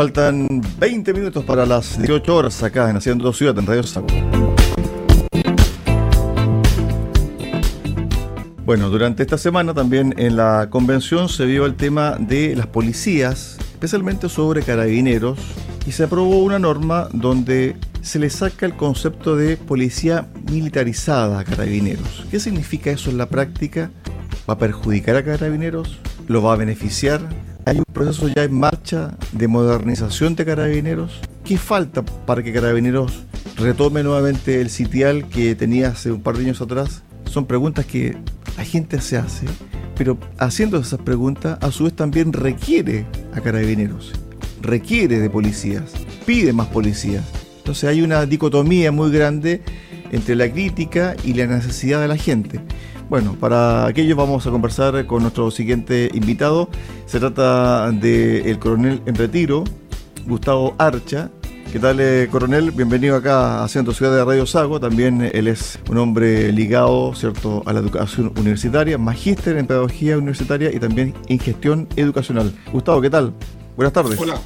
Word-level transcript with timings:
Faltan 0.00 0.62
20 0.78 1.12
minutos 1.12 1.44
para 1.44 1.66
las 1.66 1.98
18 1.98 2.34
horas 2.34 2.62
acá 2.62 2.88
en 2.88 2.96
Haciendo 2.96 3.30
Ciudad 3.34 3.58
en 3.58 3.66
Radio 3.66 3.82
Sago. 3.82 4.06
Bueno, 8.64 8.88
durante 8.88 9.22
esta 9.24 9.36
semana 9.36 9.74
también 9.74 10.14
en 10.16 10.36
la 10.36 10.68
convención 10.70 11.28
se 11.28 11.44
vio 11.44 11.66
el 11.66 11.74
tema 11.74 12.16
de 12.18 12.56
las 12.56 12.66
policías, 12.66 13.58
especialmente 13.72 14.30
sobre 14.30 14.62
carabineros, 14.62 15.38
y 15.86 15.92
se 15.92 16.04
aprobó 16.04 16.38
una 16.38 16.58
norma 16.58 17.10
donde 17.12 17.76
se 18.00 18.18
le 18.18 18.30
saca 18.30 18.64
el 18.64 18.76
concepto 18.76 19.36
de 19.36 19.58
policía 19.58 20.28
militarizada 20.50 21.40
a 21.40 21.44
carabineros. 21.44 22.24
¿Qué 22.30 22.40
significa 22.40 22.90
eso 22.90 23.10
en 23.10 23.18
la 23.18 23.28
práctica? 23.28 23.90
¿Va 24.48 24.54
a 24.54 24.58
perjudicar 24.58 25.16
a 25.16 25.22
carabineros? 25.22 25.98
¿Lo 26.26 26.42
va 26.42 26.54
a 26.54 26.56
beneficiar? 26.56 27.20
¿Hay 27.66 27.78
un 27.78 27.84
proceso 27.92 28.28
ya 28.28 28.44
en 28.44 28.58
marcha 28.58 29.16
de 29.32 29.46
modernización 29.46 30.34
de 30.34 30.44
carabineros? 30.44 31.20
¿Qué 31.44 31.58
falta 31.58 32.02
para 32.02 32.42
que 32.42 32.52
carabineros 32.52 33.24
retome 33.56 34.02
nuevamente 34.02 34.60
el 34.60 34.70
sitial 34.70 35.28
que 35.28 35.54
tenía 35.54 35.88
hace 35.88 36.10
un 36.10 36.22
par 36.22 36.36
de 36.36 36.44
años 36.44 36.60
atrás? 36.60 37.02
Son 37.26 37.46
preguntas 37.46 37.84
que 37.84 38.16
la 38.56 38.64
gente 38.64 39.00
se 39.00 39.18
hace, 39.18 39.46
pero 39.96 40.18
haciendo 40.38 40.78
esas 40.78 41.00
preguntas 41.00 41.58
a 41.60 41.70
su 41.70 41.84
vez 41.84 41.94
también 41.94 42.32
requiere 42.32 43.04
a 43.34 43.40
carabineros, 43.40 44.12
requiere 44.62 45.18
de 45.18 45.28
policías, 45.30 45.92
pide 46.24 46.52
más 46.52 46.68
policías. 46.68 47.24
Entonces 47.58 47.84
hay 47.84 48.00
una 48.02 48.24
dicotomía 48.24 48.90
muy 48.90 49.10
grande 49.10 49.62
entre 50.10 50.36
la 50.36 50.50
crítica 50.50 51.16
y 51.24 51.34
la 51.34 51.46
necesidad 51.46 52.00
de 52.00 52.08
la 52.08 52.16
gente. 52.16 52.60
Bueno, 53.08 53.36
para 53.38 53.86
aquello 53.86 54.14
vamos 54.14 54.46
a 54.46 54.50
conversar 54.50 55.04
con 55.06 55.22
nuestro 55.22 55.50
siguiente 55.50 56.10
invitado. 56.14 56.68
Se 57.06 57.18
trata 57.18 57.90
del 57.90 58.58
coronel 58.58 59.02
en 59.06 59.14
retiro, 59.16 59.64
Gustavo 60.26 60.74
Archa. 60.78 61.30
¿Qué 61.72 61.78
tal, 61.78 62.00
eh, 62.00 62.28
coronel? 62.30 62.72
Bienvenido 62.72 63.14
acá 63.14 63.62
a 63.62 63.68
Centro 63.68 63.94
Ciudad 63.94 64.12
de 64.12 64.24
Radio 64.24 64.44
Sago. 64.44 64.80
También 64.80 65.30
él 65.32 65.46
es 65.46 65.78
un 65.88 65.98
hombre 65.98 66.52
ligado, 66.52 67.14
¿cierto?, 67.14 67.62
a 67.64 67.72
la 67.72 67.78
educación 67.78 68.32
universitaria, 68.36 68.98
magíster 68.98 69.56
en 69.56 69.68
pedagogía 69.68 70.18
universitaria 70.18 70.72
y 70.72 70.80
también 70.80 71.14
en 71.28 71.38
gestión 71.38 71.88
educacional. 71.94 72.52
Gustavo, 72.72 73.00
¿qué 73.00 73.10
tal? 73.10 73.32
Buenas 73.76 73.92
tardes. 73.92 74.18
Hola, 74.18 74.40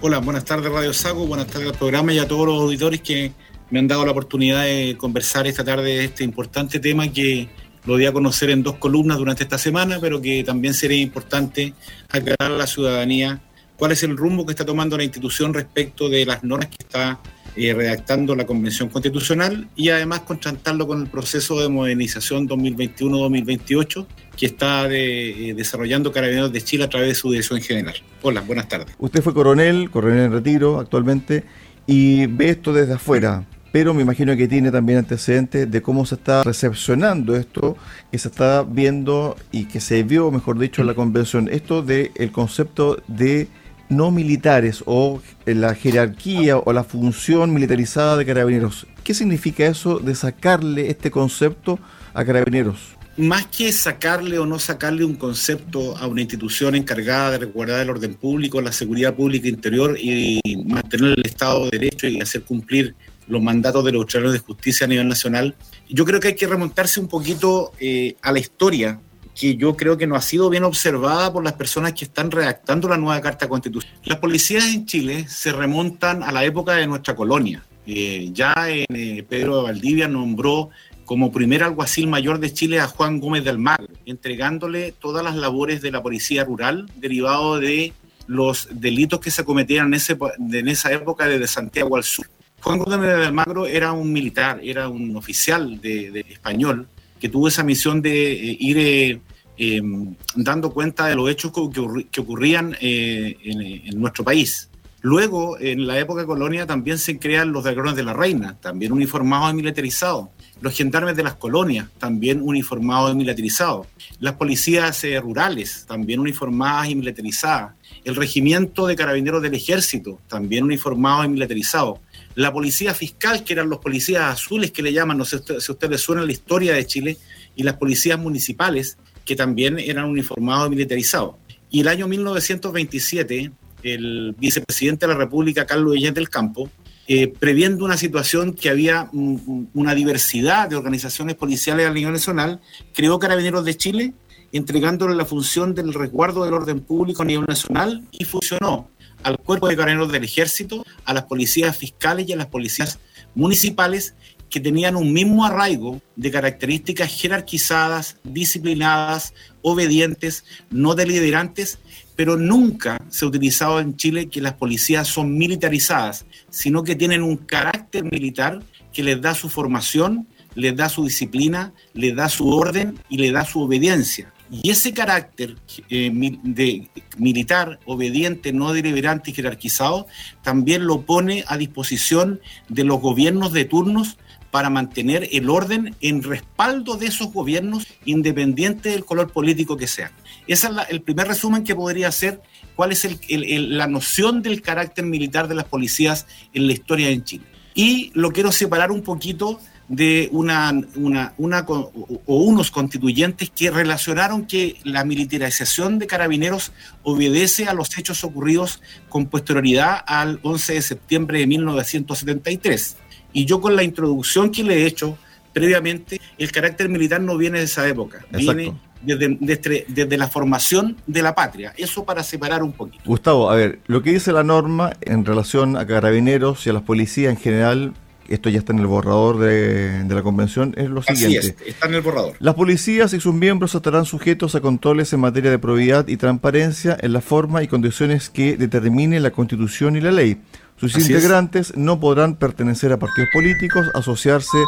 hola, 0.00 0.18
buenas 0.18 0.44
tardes 0.44 0.72
Radio 0.72 0.92
Sago, 0.92 1.26
buenas 1.26 1.46
tardes 1.46 1.68
al 1.68 1.78
programa 1.78 2.12
y 2.12 2.18
a 2.18 2.26
todos 2.26 2.46
los 2.46 2.60
auditores 2.60 3.02
que 3.02 3.32
me 3.70 3.78
han 3.78 3.88
dado 3.88 4.04
la 4.04 4.12
oportunidad 4.12 4.64
de 4.64 4.96
conversar 4.98 5.46
esta 5.46 5.64
tarde 5.64 6.04
este 6.04 6.24
importante 6.24 6.78
tema 6.78 7.12
que 7.12 7.48
lo 7.84 7.96
di 7.96 8.06
a 8.06 8.12
conocer 8.12 8.50
en 8.50 8.62
dos 8.62 8.76
columnas 8.76 9.18
durante 9.18 9.44
esta 9.44 9.58
semana, 9.58 9.98
pero 10.00 10.20
que 10.20 10.42
también 10.44 10.74
sería 10.74 11.00
importante 11.00 11.72
aclarar 12.10 12.52
a 12.52 12.56
la 12.56 12.66
ciudadanía 12.66 13.40
cuál 13.76 13.92
es 13.92 14.02
el 14.02 14.16
rumbo 14.16 14.44
que 14.44 14.52
está 14.52 14.64
tomando 14.64 14.96
la 14.96 15.04
institución 15.04 15.54
respecto 15.54 16.08
de 16.08 16.26
las 16.26 16.42
normas 16.42 16.68
que 16.68 16.78
está 16.80 17.20
eh, 17.54 17.72
redactando 17.72 18.34
la 18.34 18.44
Convención 18.44 18.88
Constitucional 18.88 19.68
y 19.76 19.90
además 19.90 20.20
contrastarlo 20.20 20.86
con 20.86 21.00
el 21.00 21.08
proceso 21.08 21.60
de 21.60 21.68
modernización 21.68 22.48
2021-2028 22.48 24.06
que 24.36 24.46
está 24.46 24.86
eh, 24.90 25.54
desarrollando 25.56 26.12
Carabineros 26.12 26.52
de 26.52 26.62
Chile 26.62 26.84
a 26.84 26.90
través 26.90 27.08
de 27.08 27.14
su 27.14 27.30
dirección 27.30 27.60
general. 27.60 27.94
Hola, 28.22 28.40
buenas 28.40 28.68
tardes. 28.68 28.94
Usted 28.98 29.22
fue 29.22 29.32
coronel, 29.32 29.90
coronel 29.90 30.24
en 30.24 30.32
retiro 30.32 30.80
actualmente, 30.80 31.44
y 31.86 32.26
ve 32.26 32.50
esto 32.50 32.72
desde 32.72 32.94
afuera 32.94 33.46
pero 33.76 33.92
me 33.92 34.00
imagino 34.00 34.34
que 34.38 34.48
tiene 34.48 34.70
también 34.70 35.00
antecedentes 35.00 35.70
de 35.70 35.82
cómo 35.82 36.06
se 36.06 36.14
está 36.14 36.42
recepcionando 36.44 37.36
esto, 37.36 37.76
que 38.10 38.16
se 38.16 38.28
está 38.28 38.62
viendo 38.62 39.36
y 39.52 39.66
que 39.66 39.80
se 39.80 40.02
vio, 40.02 40.30
mejor 40.30 40.58
dicho, 40.58 40.80
en 40.80 40.86
la 40.86 40.94
convención, 40.94 41.50
esto 41.52 41.82
del 41.82 42.10
el 42.14 42.32
concepto 42.32 43.02
de 43.06 43.48
no 43.90 44.10
militares 44.10 44.82
o 44.86 45.20
la 45.44 45.74
jerarquía 45.74 46.56
o 46.56 46.72
la 46.72 46.84
función 46.84 47.52
militarizada 47.52 48.16
de 48.16 48.24
carabineros. 48.24 48.86
¿Qué 49.04 49.12
significa 49.12 49.66
eso 49.66 49.98
de 49.98 50.14
sacarle 50.14 50.88
este 50.88 51.10
concepto 51.10 51.78
a 52.14 52.24
carabineros? 52.24 52.96
Más 53.18 53.46
que 53.46 53.70
sacarle 53.72 54.38
o 54.38 54.46
no 54.46 54.58
sacarle 54.58 55.04
un 55.04 55.16
concepto 55.16 55.98
a 55.98 56.06
una 56.06 56.22
institución 56.22 56.76
encargada 56.76 57.32
de 57.32 57.38
resguardar 57.40 57.82
el 57.82 57.90
orden 57.90 58.14
público, 58.14 58.62
la 58.62 58.72
seguridad 58.72 59.14
pública 59.14 59.48
interior 59.48 59.98
y 60.00 60.40
mantener 60.66 61.18
el 61.18 61.26
Estado 61.26 61.64
de 61.64 61.78
Derecho 61.78 62.06
y 62.08 62.22
hacer 62.22 62.42
cumplir 62.42 62.94
los 63.28 63.42
mandatos 63.42 63.84
de 63.84 63.92
los 63.92 64.02
australianos 64.02 64.34
de 64.34 64.38
justicia 64.40 64.86
a 64.86 64.88
nivel 64.88 65.08
nacional. 65.08 65.54
Yo 65.88 66.04
creo 66.04 66.20
que 66.20 66.28
hay 66.28 66.34
que 66.34 66.46
remontarse 66.46 67.00
un 67.00 67.08
poquito 67.08 67.72
eh, 67.80 68.16
a 68.22 68.32
la 68.32 68.38
historia, 68.38 69.00
que 69.34 69.56
yo 69.56 69.76
creo 69.76 69.96
que 69.96 70.06
no 70.06 70.16
ha 70.16 70.22
sido 70.22 70.48
bien 70.48 70.64
observada 70.64 71.32
por 71.32 71.44
las 71.44 71.52
personas 71.52 71.92
que 71.92 72.06
están 72.06 72.30
redactando 72.30 72.88
la 72.88 72.96
nueva 72.96 73.20
Carta 73.20 73.48
Constitucional. 73.48 74.00
Las 74.04 74.18
policías 74.18 74.64
en 74.64 74.86
Chile 74.86 75.26
se 75.28 75.52
remontan 75.52 76.22
a 76.22 76.32
la 76.32 76.44
época 76.44 76.74
de 76.74 76.86
nuestra 76.86 77.14
colonia. 77.14 77.62
Eh, 77.86 78.30
ya 78.32 78.54
eh, 78.68 79.24
Pedro 79.28 79.58
de 79.58 79.62
Valdivia 79.64 80.08
nombró 80.08 80.70
como 81.04 81.30
primer 81.30 81.62
alguacil 81.62 82.08
mayor 82.08 82.40
de 82.40 82.52
Chile 82.52 82.80
a 82.80 82.88
Juan 82.88 83.20
Gómez 83.20 83.44
del 83.44 83.58
Mar, 83.58 83.86
entregándole 84.06 84.92
todas 84.92 85.22
las 85.22 85.36
labores 85.36 85.80
de 85.80 85.92
la 85.92 86.02
policía 86.02 86.44
rural 86.44 86.90
derivado 86.96 87.60
de 87.60 87.92
los 88.26 88.68
delitos 88.72 89.20
que 89.20 89.30
se 89.30 89.44
cometían 89.44 89.94
en 89.94 90.68
esa 90.68 90.92
época 90.92 91.28
desde 91.28 91.46
Santiago 91.46 91.96
al 91.96 92.02
sur. 92.02 92.26
Juan 92.66 92.80
Gómez 92.80 92.98
de 92.98 93.26
Almagro 93.26 93.64
era 93.66 93.92
un 93.92 94.12
militar, 94.12 94.58
era 94.60 94.88
un 94.88 95.14
oficial 95.14 95.80
de, 95.80 96.26
español 96.28 96.88
que 97.20 97.28
tuvo 97.28 97.46
esa 97.46 97.62
misión 97.62 98.02
de 98.02 98.32
eh, 98.32 98.56
ir 98.58 98.78
eh, 98.78 99.20
em, 99.56 100.16
dando 100.34 100.72
cuenta 100.72 101.06
de 101.06 101.14
los 101.14 101.30
hechos 101.30 101.52
que, 101.52 102.20
ocurrían 102.20 102.76
eh, 102.80 103.36
en, 103.44 104.00
nuestro 104.00 104.24
país. 104.24 104.68
Luego, 105.00 105.56
en 105.60 105.86
la 105.86 106.00
época 106.00 106.26
colonia, 106.26 106.66
también 106.66 106.98
se 106.98 107.20
crean 107.20 107.52
los 107.52 107.62
dragones 107.62 107.94
de 107.94 108.02
la 108.02 108.14
reina, 108.14 108.56
también 108.60 108.90
uniformados 108.90 109.52
y 109.52 109.54
militarizados. 109.54 110.30
Los 110.60 110.74
gendarmes 110.74 111.14
de 111.14 111.22
las 111.22 111.34
colonias, 111.34 111.86
también 112.00 112.42
uniformados 112.42 113.12
y 113.12 113.16
militarizados. 113.16 113.86
Las 114.18 114.34
policías 114.34 115.06
rurales, 115.22 115.84
también 115.86 116.18
uniformadas 116.18 116.90
y 116.90 116.96
militarizadas. 116.96 117.74
El 118.04 118.16
regimiento 118.16 118.88
de 118.88 118.96
carabineros 118.96 119.40
del 119.40 119.54
ejército, 119.54 120.18
también 120.26 120.64
uniformados 120.64 121.26
y 121.26 121.28
militarizados 121.28 122.00
la 122.36 122.52
policía 122.52 122.94
fiscal, 122.94 123.42
que 123.44 123.54
eran 123.54 123.68
los 123.68 123.78
policías 123.78 124.22
azules 124.22 124.70
que 124.70 124.82
le 124.82 124.92
llaman, 124.92 125.16
no 125.16 125.24
sé 125.24 125.38
si 125.38 125.52
a 125.52 125.72
ustedes 125.72 126.00
suena 126.00 126.22
la 126.22 126.32
historia 126.32 126.74
de 126.74 126.86
Chile, 126.86 127.16
y 127.56 127.62
las 127.62 127.76
policías 127.76 128.18
municipales, 128.18 128.98
que 129.24 129.34
también 129.34 129.78
eran 129.78 130.04
uniformados 130.04 130.66
y 130.68 130.70
militarizados. 130.70 131.36
Y 131.70 131.80
el 131.80 131.88
año 131.88 132.06
1927, 132.06 133.50
el 133.82 134.34
vicepresidente 134.38 135.06
de 135.06 135.12
la 135.14 135.18
República, 135.18 135.64
Carlos 135.64 135.94
Villén 135.94 136.12
del 136.12 136.28
Campo, 136.28 136.70
eh, 137.08 137.28
previendo 137.28 137.86
una 137.86 137.96
situación 137.96 138.52
que 138.52 138.68
había 138.68 139.08
una 139.12 139.94
diversidad 139.94 140.68
de 140.68 140.76
organizaciones 140.76 141.36
policiales 141.36 141.86
a 141.86 141.92
nivel 141.92 142.12
nacional, 142.12 142.60
creó 142.92 143.18
Carabineros 143.18 143.64
de 143.64 143.76
Chile, 143.76 144.12
entregándole 144.52 145.14
la 145.14 145.24
función 145.24 145.74
del 145.74 145.94
resguardo 145.94 146.44
del 146.44 146.52
orden 146.52 146.80
público 146.80 147.22
a 147.22 147.24
nivel 147.24 147.46
nacional 147.46 148.04
y 148.10 148.24
fusionó 148.24 148.90
al 149.22 149.38
cuerpo 149.38 149.68
de 149.68 149.76
carabineros 149.76 150.12
del 150.12 150.24
ejército, 150.24 150.84
a 151.04 151.14
las 151.14 151.24
policías 151.24 151.76
fiscales 151.76 152.28
y 152.28 152.32
a 152.32 152.36
las 152.36 152.46
policías 152.46 152.98
municipales 153.34 154.14
que 154.50 154.60
tenían 154.60 154.96
un 154.96 155.12
mismo 155.12 155.44
arraigo 155.44 156.00
de 156.14 156.30
características 156.30 157.12
jerarquizadas, 157.12 158.18
disciplinadas, 158.22 159.34
obedientes, 159.62 160.44
no 160.70 160.94
deliberantes, 160.94 161.78
pero 162.14 162.36
nunca 162.36 163.02
se 163.10 163.24
ha 163.24 163.28
utilizado 163.28 163.80
en 163.80 163.96
Chile 163.96 164.28
que 164.28 164.40
las 164.40 164.54
policías 164.54 165.08
son 165.08 165.36
militarizadas, 165.36 166.24
sino 166.48 166.84
que 166.84 166.94
tienen 166.94 167.22
un 167.22 167.36
carácter 167.36 168.04
militar 168.04 168.60
que 168.92 169.02
les 169.02 169.20
da 169.20 169.34
su 169.34 169.50
formación, 169.50 170.26
les 170.54 170.74
da 170.74 170.88
su 170.88 171.04
disciplina, 171.04 171.72
les 171.92 172.16
da 172.16 172.28
su 172.28 172.48
orden 172.48 172.98
y 173.10 173.18
les 173.18 173.32
da 173.32 173.44
su 173.44 173.60
obediencia. 173.60 174.32
Y 174.50 174.70
ese 174.70 174.92
carácter 174.92 175.56
eh, 175.90 176.10
de 176.42 176.88
militar, 177.18 177.80
obediente, 177.84 178.52
no 178.52 178.72
deliberante 178.72 179.30
y 179.30 179.34
jerarquizado, 179.34 180.06
también 180.42 180.86
lo 180.86 181.02
pone 181.02 181.44
a 181.48 181.56
disposición 181.56 182.40
de 182.68 182.84
los 182.84 183.00
gobiernos 183.00 183.52
de 183.52 183.64
turnos 183.64 184.18
para 184.50 184.70
mantener 184.70 185.28
el 185.32 185.50
orden 185.50 185.94
en 186.00 186.22
respaldo 186.22 186.96
de 186.96 187.06
esos 187.06 187.32
gobiernos, 187.32 187.86
independiente 188.04 188.90
del 188.90 189.04
color 189.04 189.32
político 189.32 189.76
que 189.76 189.86
sean. 189.86 190.12
Ese 190.46 190.68
es 190.68 190.72
el 190.88 191.02
primer 191.02 191.28
resumen 191.28 191.64
que 191.64 191.74
podría 191.74 192.08
hacer 192.08 192.40
cuál 192.74 192.92
es 192.92 193.06
la 193.28 193.86
noción 193.86 194.42
del 194.42 194.62
carácter 194.62 195.04
militar 195.04 195.48
de 195.48 195.56
las 195.56 195.64
policías 195.64 196.26
en 196.54 196.66
la 196.66 196.72
historia 196.72 197.10
en 197.10 197.24
Chile. 197.24 197.44
Y 197.74 198.10
lo 198.14 198.32
quiero 198.32 198.52
separar 198.52 198.90
un 198.90 199.02
poquito 199.02 199.60
de 199.88 200.28
una, 200.32 200.72
una, 200.96 201.32
una, 201.38 201.64
o 201.66 202.36
unos 202.42 202.70
constituyentes 202.70 203.50
que 203.50 203.70
relacionaron 203.70 204.46
que 204.46 204.76
la 204.84 205.04
militarización 205.04 205.98
de 205.98 206.06
carabineros 206.06 206.72
obedece 207.02 207.66
a 207.66 207.74
los 207.74 207.96
hechos 207.96 208.24
ocurridos 208.24 208.82
con 209.08 209.26
posterioridad 209.26 210.02
al 210.06 210.40
11 210.42 210.74
de 210.74 210.82
septiembre 210.82 211.38
de 211.40 211.46
1973. 211.46 212.96
Y 213.32 213.44
yo 213.44 213.60
con 213.60 213.76
la 213.76 213.84
introducción 213.84 214.50
que 214.50 214.64
le 214.64 214.82
he 214.82 214.86
hecho 214.86 215.18
previamente, 215.52 216.20
el 216.36 216.52
carácter 216.52 216.90
militar 216.90 217.22
no 217.22 217.34
viene 217.38 217.60
de 217.60 217.64
esa 217.64 217.88
época, 217.88 218.26
viene 218.30 218.74
desde, 219.00 219.86
desde, 219.88 220.16
la 220.18 220.28
formación 220.28 220.98
de 221.06 221.22
la 221.22 221.34
patria. 221.34 221.72
Eso 221.78 222.04
para 222.04 222.22
separar 222.22 222.62
un 222.62 222.72
poquito. 222.72 223.02
Gustavo, 223.06 223.50
a 223.50 223.56
ver, 223.56 223.78
lo 223.86 224.02
que 224.02 224.12
dice 224.12 224.32
la 224.32 224.42
norma 224.42 224.92
en 225.00 225.24
relación 225.24 225.78
a 225.78 225.86
carabineros 225.86 226.66
y 226.66 226.70
a 226.70 226.72
las 226.74 226.82
policías 226.82 227.30
en 227.30 227.38
general 227.38 227.94
esto 228.28 228.48
ya 228.48 228.58
está 228.58 228.72
en 228.72 228.78
el 228.80 228.86
borrador 228.86 229.38
de, 229.38 230.04
la 230.08 230.22
convención, 230.22 230.74
es 230.76 230.88
lo 230.88 231.02
siguiente. 231.02 231.38
Es, 231.38 231.56
está 231.66 231.86
en 231.86 231.94
el 231.94 232.00
borrador. 232.00 232.34
Las 232.38 232.54
policías 232.54 233.12
y 233.12 233.20
sus 233.20 233.34
miembros 233.34 233.74
estarán 233.74 234.04
sujetos 234.04 234.54
a 234.54 234.60
controles 234.60 235.12
en 235.12 235.20
materia 235.20 235.50
de 235.50 235.58
probidad 235.58 236.08
y 236.08 236.16
transparencia 236.16 236.96
en 237.00 237.12
la 237.12 237.20
forma 237.20 237.62
y 237.62 237.68
condiciones 237.68 238.30
que 238.30 238.56
determine 238.56 239.20
la 239.20 239.30
Constitución 239.30 239.96
y 239.96 240.00
la 240.00 240.12
ley. 240.12 240.38
Sus 240.78 240.94
integrantes 240.98 241.74
no 241.74 242.00
podrán 242.00 242.34
pertenecer 242.34 242.92
a 242.92 242.98
partidos 242.98 243.30
políticos, 243.32 243.86
asociarse 243.94 244.58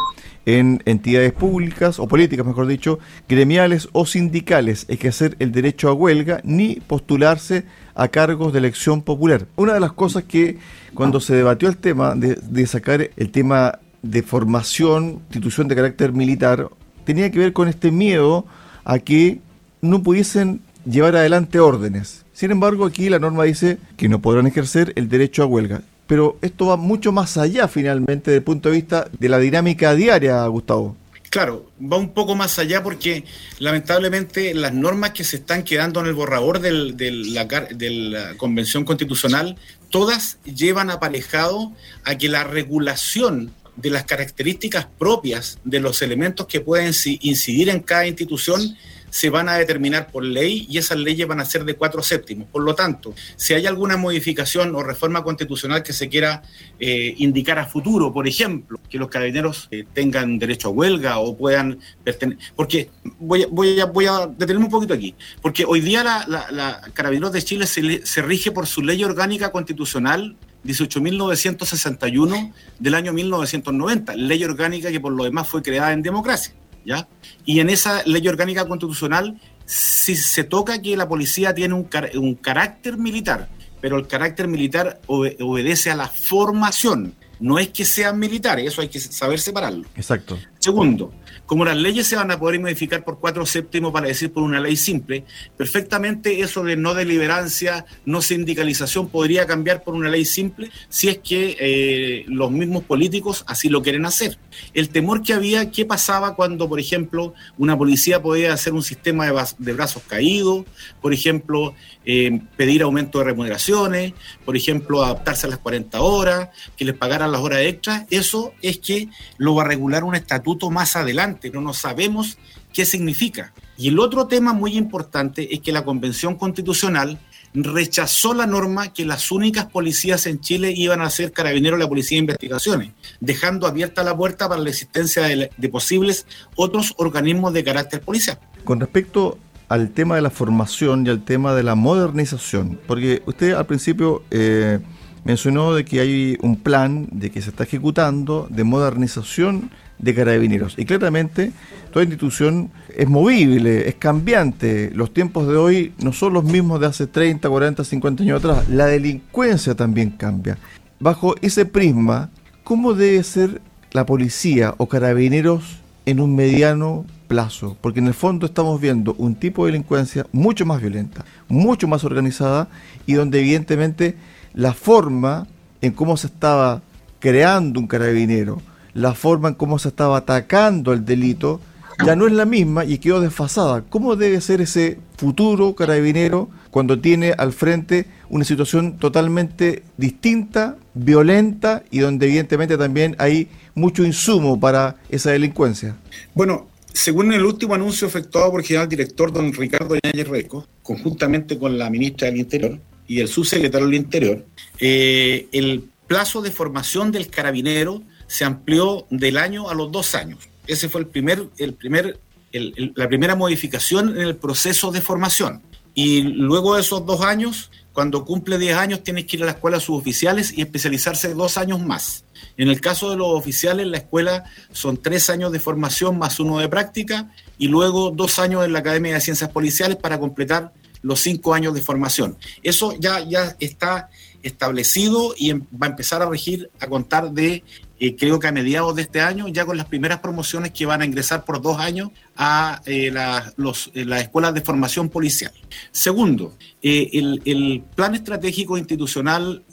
en 0.47 0.81
entidades 0.85 1.31
públicas 1.33 1.99
o 1.99 2.07
políticas, 2.07 2.47
mejor 2.47 2.65
dicho, 2.65 2.97
gremiales 3.27 3.89
o 3.91 4.07
sindicales, 4.07 4.85
ejercer 4.87 5.35
el 5.37 5.51
derecho 5.51 5.87
a 5.87 5.93
huelga 5.93 6.41
ni 6.43 6.77
postularse 6.77 7.65
a 7.93 8.07
cargos 8.07 8.53
de 8.53 8.59
elección 8.59 9.03
popular. 9.03 9.45
Una 9.55 9.75
de 9.75 9.79
las 9.79 9.91
cosas 9.91 10.23
que 10.23 10.57
cuando 10.95 11.19
se 11.19 11.35
debatió 11.35 11.69
el 11.69 11.77
tema 11.77 12.15
de, 12.15 12.65
sacar 12.65 13.11
el 13.15 13.29
tema 13.29 13.77
de 14.01 14.23
formación, 14.23 15.21
institución 15.27 15.67
de 15.67 15.75
carácter 15.75 16.11
militar, 16.11 16.69
tenía 17.05 17.29
que 17.29 17.37
ver 17.37 17.53
con 17.53 17.67
este 17.67 17.91
miedo 17.91 18.47
a 18.83 18.97
que 18.97 19.41
no 19.81 20.01
pudiesen 20.01 20.61
llevar 20.85 21.15
adelante 21.15 21.59
órdenes. 21.59 22.25
Sin 22.33 22.49
embargo, 22.49 22.85
aquí 22.85 23.09
la 23.09 23.19
norma 23.19 23.43
dice 23.43 23.77
que 23.95 24.09
no 24.09 24.19
podrán 24.19 24.47
ejercer 24.47 24.91
el 24.95 25.07
derecho 25.07 25.43
a 25.43 25.45
huelga 25.45 25.83
pero 26.09 26.39
esto 26.41 26.65
va 26.65 26.75
mucho 26.75 27.11
más 27.11 27.37
allá 27.37 27.67
finalmente 27.67 28.31
desde 28.31 28.39
el 28.39 28.43
punto 28.43 28.69
de 28.69 28.75
vista 28.77 29.07
de 29.19 29.29
la 29.29 29.37
dinámica 29.37 29.93
diaria, 29.93 30.43
Gustavo. 30.47 30.97
Claro, 31.29 31.69
va 31.79 31.97
un 31.97 32.15
poco 32.15 32.33
más 32.33 32.57
allá 32.57 32.81
porque 32.81 33.25
lamentablemente 33.59 34.55
las 34.55 34.73
normas 34.73 35.11
que 35.11 35.23
se 35.23 35.35
están 35.35 35.61
quedando 35.61 35.99
en 35.99 36.07
el 36.07 36.15
borrador 36.15 36.61
de 36.61 37.11
la 37.11 38.35
Convención 38.37 38.85
Constitucional, 38.85 39.55
todas 39.91 40.39
llevan 40.45 40.89
aparejado 40.89 41.73
a 42.05 42.17
que 42.17 42.27
la 42.27 42.43
regulación 42.43 43.53
de 43.75 43.91
las 43.91 44.05
características 44.05 44.87
propias 44.97 45.59
de 45.63 45.79
los 45.79 46.01
elementos 46.01 46.47
que 46.47 46.59
pueden 46.59 46.91
incidir 47.21 47.69
en 47.69 47.81
cada 47.81 48.07
institución 48.07 48.75
se 49.09 49.29
van 49.29 49.49
a 49.49 49.55
determinar 49.55 50.11
por 50.11 50.23
ley 50.23 50.67
y 50.69 50.77
esas 50.77 50.97
leyes 50.97 51.27
van 51.27 51.39
a 51.39 51.45
ser 51.45 51.65
de 51.65 51.75
cuatro 51.75 52.01
séptimos. 52.03 52.47
Por 52.49 52.63
lo 52.63 52.75
tanto, 52.75 53.13
si 53.35 53.53
hay 53.53 53.65
alguna 53.65 53.97
modificación 53.97 54.75
o 54.75 54.83
reforma 54.83 55.23
constitucional 55.23 55.83
que 55.83 55.93
se 55.93 56.09
quiera 56.09 56.43
eh, 56.79 57.13
indicar 57.17 57.59
a 57.59 57.65
futuro, 57.65 58.13
por 58.13 58.27
ejemplo, 58.27 58.79
que 58.89 58.97
los 58.97 59.09
carabineros 59.09 59.67
eh, 59.71 59.85
tengan 59.93 60.39
derecho 60.39 60.69
a 60.69 60.71
huelga 60.71 61.19
o 61.19 61.35
puedan 61.35 61.79
pertenecer, 62.03 62.53
porque 62.55 62.89
voy, 63.19 63.45
voy, 63.49 63.79
a, 63.79 63.85
voy 63.85 64.05
a 64.05 64.27
detenerme 64.27 64.65
un 64.65 64.71
poquito 64.71 64.93
aquí, 64.93 65.15
porque 65.41 65.65
hoy 65.65 65.81
día 65.81 66.03
la, 66.03 66.81
Carabineros 66.93 67.31
de 67.31 67.41
Chile 67.41 67.67
se, 67.67 68.05
se 68.05 68.21
rige 68.21 68.51
por 68.51 68.67
su 68.67 68.81
ley 68.81 69.03
orgánica 69.03 69.51
constitucional 69.51 70.35
18.961 70.65 72.53
del 72.79 72.95
año 72.95 73.13
1990, 73.13 74.15
ley 74.15 74.43
orgánica 74.43 74.91
que 74.91 74.99
por 74.99 75.13
lo 75.13 75.23
demás 75.23 75.47
fue 75.47 75.61
creada 75.61 75.93
en 75.93 76.01
democracia. 76.01 76.53
¿Ya? 76.85 77.07
Y 77.45 77.59
en 77.59 77.69
esa 77.69 78.03
ley 78.05 78.27
orgánica 78.27 78.67
constitucional, 78.67 79.39
si 79.65 80.15
se 80.15 80.43
toca 80.43 80.81
que 80.81 80.97
la 80.97 81.07
policía 81.07 81.53
tiene 81.53 81.73
un, 81.73 81.87
un 82.15 82.35
carácter 82.35 82.97
militar, 82.97 83.49
pero 83.81 83.97
el 83.97 84.07
carácter 84.07 84.47
militar 84.47 84.99
obedece 85.07 85.91
a 85.91 85.95
la 85.95 86.07
formación, 86.07 87.15
no 87.39 87.59
es 87.59 87.69
que 87.69 87.85
sean 87.85 88.19
militares, 88.19 88.67
eso 88.67 88.81
hay 88.81 88.89
que 88.89 88.99
saber 88.99 89.39
separarlo. 89.39 89.85
Exacto. 89.95 90.37
Segundo, 90.59 91.13
como 91.49 91.65
las 91.65 91.77
leyes 91.77 92.05
se 92.05 92.15
van 92.15 92.29
a 92.29 92.37
poder 92.37 92.59
modificar 92.59 93.03
por 93.03 93.17
cuatro 93.17 93.43
séptimos 93.43 93.91
para 93.91 94.05
decir 94.05 94.31
por 94.31 94.43
una 94.43 94.59
ley 94.59 94.75
simple, 94.75 95.25
perfectamente 95.57 96.41
eso 96.41 96.63
de 96.63 96.75
no 96.77 96.93
deliberancia, 96.93 97.87
no 98.05 98.21
sindicalización 98.21 99.09
podría 99.09 99.47
cambiar 99.47 99.81
por 99.83 99.95
una 99.95 100.09
ley 100.09 100.25
simple 100.25 100.69
si 100.89 101.07
es 101.09 101.17
que 101.17 101.57
eh, 101.59 102.25
los 102.27 102.51
mismos 102.51 102.83
políticos 102.83 103.45
así 103.47 103.67
lo 103.67 103.81
quieren 103.81 104.05
hacer. 104.05 104.37
El 104.75 104.89
temor 104.89 105.23
que 105.23 105.33
había, 105.33 105.71
¿qué 105.71 105.85
pasaba 105.85 106.35
cuando, 106.35 106.69
por 106.69 106.79
ejemplo, 106.79 107.33
una 107.57 107.75
policía 107.75 108.21
podía 108.21 108.53
hacer 108.53 108.73
un 108.73 108.83
sistema 108.83 109.25
de, 109.57 109.73
brazos 109.73 110.03
caídos, 110.07 110.65
por 111.01 111.15
ejemplo, 111.15 111.73
eh, 112.05 112.41
pedir 112.57 112.83
aumento 112.83 113.17
de 113.17 113.25
remuneraciones, 113.25 114.13
por 114.45 114.55
ejemplo, 114.55 115.03
adaptarse 115.03 115.47
a 115.47 115.49
las 115.49 115.57
40 115.57 115.99
horas, 115.99 116.49
que 116.77 116.85
les 116.85 116.95
pagaran 116.95 117.31
las 117.31 117.41
horas 117.41 117.61
extras? 117.61 118.05
Eso 118.11 118.53
es 118.61 118.77
que 118.77 119.09
lo 119.39 119.55
va 119.55 119.63
a 119.63 119.67
regular 119.67 120.03
un 120.03 120.13
estatuto 120.13 120.69
más 120.69 120.95
adelante 120.95 121.38
pero 121.41 121.61
no 121.61 121.73
sabemos 121.73 122.37
qué 122.73 122.85
significa. 122.85 123.53
Y 123.77 123.89
el 123.89 123.99
otro 123.99 124.27
tema 124.27 124.53
muy 124.53 124.77
importante 124.77 125.53
es 125.53 125.61
que 125.61 125.71
la 125.71 125.85
Convención 125.85 126.35
Constitucional 126.35 127.19
rechazó 127.53 128.33
la 128.33 128.45
norma 128.45 128.93
que 128.93 129.05
las 129.05 129.31
únicas 129.31 129.65
policías 129.65 130.27
en 130.27 130.39
Chile 130.39 130.71
iban 130.75 131.01
a 131.01 131.09
ser 131.09 131.31
carabineros 131.31 131.79
de 131.79 131.85
la 131.85 131.89
Policía 131.89 132.17
de 132.17 132.19
Investigaciones, 132.19 132.91
dejando 133.19 133.67
abierta 133.67 134.03
la 134.03 134.15
puerta 134.15 134.47
para 134.47 134.61
la 134.61 134.69
existencia 134.69 135.23
de, 135.23 135.69
posibles 135.69 136.25
otros 136.55 136.93
organismos 136.97 137.53
de 137.53 137.63
carácter 137.63 138.01
policial. 138.01 138.39
Con 138.63 138.79
respecto 138.79 139.37
al 139.67 139.91
tema 139.91 140.15
de 140.15 140.21
la 140.21 140.29
formación 140.29 141.05
y 141.05 141.09
al 141.09 141.23
tema 141.23 141.53
de 141.53 141.63
la 141.63 141.75
modernización, 141.75 142.79
porque 142.87 143.21
usted 143.25 143.53
al 143.53 143.65
principio 143.65 144.23
eh, 144.31 144.79
mencionó 145.23 145.73
de 145.73 145.85
que 145.85 145.99
hay 145.99 146.37
un 146.41 146.55
plan 146.57 147.07
de 147.11 147.31
que 147.31 147.41
se 147.41 147.49
está 147.49 147.63
ejecutando 147.63 148.47
de 148.49 148.63
modernización 148.63 149.69
de 149.99 150.15
carabineros. 150.15 150.75
Y 150.77 150.85
claramente 150.85 151.51
toda 151.91 152.05
institución 152.05 152.71
es 152.95 153.07
movible, 153.07 153.87
es 153.87 153.95
cambiante. 153.95 154.91
Los 154.93 155.13
tiempos 155.13 155.47
de 155.47 155.57
hoy 155.57 155.93
no 155.99 156.13
son 156.13 156.33
los 156.33 156.43
mismos 156.43 156.79
de 156.79 156.87
hace 156.87 157.07
30, 157.07 157.47
40, 157.47 157.83
50 157.83 158.23
años 158.23 158.43
atrás. 158.43 158.69
La 158.69 158.85
delincuencia 158.85 159.75
también 159.75 160.11
cambia. 160.11 160.57
Bajo 160.99 161.35
ese 161.41 161.65
prisma, 161.65 162.29
¿cómo 162.63 162.93
debe 162.93 163.23
ser 163.23 163.61
la 163.91 164.05
policía 164.05 164.73
o 164.77 164.87
carabineros 164.87 165.79
en 166.05 166.19
un 166.19 166.35
mediano 166.35 167.05
plazo? 167.27 167.77
Porque 167.81 167.99
en 167.99 168.07
el 168.07 168.13
fondo 168.13 168.45
estamos 168.45 168.79
viendo 168.79 169.15
un 169.17 169.35
tipo 169.35 169.65
de 169.65 169.73
delincuencia 169.73 170.25
mucho 170.31 170.65
más 170.65 170.81
violenta, 170.81 171.25
mucho 171.47 171.87
más 171.87 172.03
organizada 172.03 172.69
y 173.05 173.13
donde 173.13 173.39
evidentemente 173.39 174.15
la 174.53 174.73
forma 174.73 175.47
en 175.81 175.91
cómo 175.91 176.17
se 176.17 176.27
estaba 176.27 176.81
creando 177.19 177.79
un 177.79 177.87
carabinero, 177.87 178.61
la 178.93 179.13
forma 179.13 179.49
en 179.49 179.55
cómo 179.55 179.79
se 179.79 179.89
estaba 179.89 180.17
atacando 180.17 180.93
el 180.93 181.05
delito 181.05 181.59
ya 182.05 182.15
no 182.15 182.27
es 182.27 182.33
la 182.33 182.45
misma 182.45 182.85
y 182.85 182.97
quedó 182.97 183.19
desfasada. 183.19 183.83
¿Cómo 183.89 184.15
debe 184.15 184.39
ser 184.41 184.61
ese 184.61 184.99
futuro 185.17 185.75
carabinero 185.75 186.49
cuando 186.71 186.99
tiene 186.99 187.33
al 187.37 187.51
frente 187.51 188.05
una 188.29 188.45
situación 188.45 188.97
totalmente 188.97 189.83
distinta, 189.97 190.77
violenta 190.93 191.83
y 191.91 191.99
donde 191.99 192.27
evidentemente 192.27 192.77
también 192.77 193.15
hay 193.19 193.49
mucho 193.75 194.03
insumo 194.03 194.59
para 194.59 194.95
esa 195.09 195.31
delincuencia? 195.31 195.97
Bueno, 196.33 196.67
según 196.93 197.33
el 197.33 197.43
último 197.43 197.75
anuncio 197.75 198.07
efectuado 198.07 198.51
por 198.51 198.61
el 198.61 198.65
general 198.65 198.87
director 198.87 199.31
don 199.31 199.51
Ricardo 199.51 199.95
Yáñez 200.01 200.27
Reco, 200.27 200.65
conjuntamente 200.81 201.57
con 201.57 201.77
la 201.77 201.89
ministra 201.89 202.27
del 202.27 202.37
Interior 202.37 202.79
y 203.09 203.19
el 203.19 203.27
subsecretario 203.27 203.87
del 203.87 203.95
Interior, 203.95 204.45
eh, 204.79 205.47
el 205.51 205.89
plazo 206.05 206.41
de 206.43 206.51
formación 206.51 207.11
del 207.11 207.27
carabinero 207.27 208.03
se 208.27 208.45
amplió 208.45 209.07
del 209.09 209.37
año 209.37 209.69
a 209.69 209.73
los 209.73 209.91
dos 209.91 210.13
años. 210.13 210.47
Ese 210.67 210.89
fue 210.89 211.01
el 211.01 211.07
primer, 211.07 211.47
el 211.57 211.73
primer, 211.73 212.19
la 212.51 213.07
primera 213.07 213.35
modificación 213.35 214.09
en 214.09 214.21
el 214.21 214.35
proceso 214.35 214.91
de 214.91 215.01
formación. 215.01 215.63
Y 215.95 216.21
luego 216.21 216.75
de 216.75 216.81
esos 216.81 217.03
dos 217.03 217.21
años, 217.21 217.71
cuando 217.93 218.23
cumple 218.25 218.59
10 218.59 218.77
años, 218.77 219.03
tienes 219.03 219.25
que 219.25 219.37
ir 219.37 219.43
a 219.43 219.47
la 219.47 219.53
escuela 219.53 219.79
suboficiales 219.79 220.55
y 220.55 220.61
especializarse 220.61 221.33
dos 221.33 221.57
años 221.57 221.81
más. 221.81 222.25
En 222.57 222.69
el 222.69 222.79
caso 222.79 223.09
de 223.09 223.17
los 223.17 223.29
oficiales, 223.29 223.87
la 223.87 223.97
escuela 223.97 224.43
son 224.71 224.97
tres 224.97 225.31
años 225.31 225.51
de 225.51 225.59
formación 225.59 226.19
más 226.19 226.39
uno 226.39 226.59
de 226.59 226.69
práctica 226.69 227.31
y 227.57 227.69
luego 227.69 228.11
dos 228.11 228.37
años 228.37 228.63
en 228.63 228.73
la 228.73 228.79
Academia 228.79 229.15
de 229.15 229.21
Ciencias 229.21 229.49
Policiales 229.49 229.97
para 229.97 230.19
completar 230.19 230.73
los 231.01 231.19
cinco 231.19 231.53
años 231.53 231.73
de 231.73 231.81
formación. 231.81 232.37
Eso 232.63 232.93
ya, 232.99 233.21
ya 233.21 233.55
está 233.59 234.09
establecido 234.43 235.33
y 235.37 235.51
em, 235.51 235.61
va 235.71 235.87
a 235.87 235.89
empezar 235.89 236.21
a 236.21 236.29
regir 236.29 236.69
a 236.79 236.87
contar 236.87 237.31
de 237.31 237.63
eh, 238.01 238.15
creo 238.15 238.39
que 238.39 238.47
a 238.47 238.51
mediados 238.53 238.95
de 238.95 239.01
este 239.01 239.19
año, 239.19 239.49
ya 239.49 239.65
con 239.65 239.75
las 239.75 239.85
primeras 239.85 240.19
promociones 240.19 240.71
que 240.71 240.85
van 240.85 241.01
a 241.01 241.05
ingresar 241.05 241.43
por 241.43 241.61
dos 241.61 241.79
años 241.79 242.11
a 242.37 242.81
eh, 242.85 243.13
los, 243.57 243.91
eh, 243.93 244.05
las 244.05 244.21
escuelas 244.21 244.53
de 244.53 244.61
formación 244.61 245.09
policial. 245.09 245.51
Segundo, 245.91 246.55
el, 246.81 247.41
el, 247.43 247.83
Plan 247.95 248.15
Estratégico 248.15 248.77
Institucional 248.77 249.65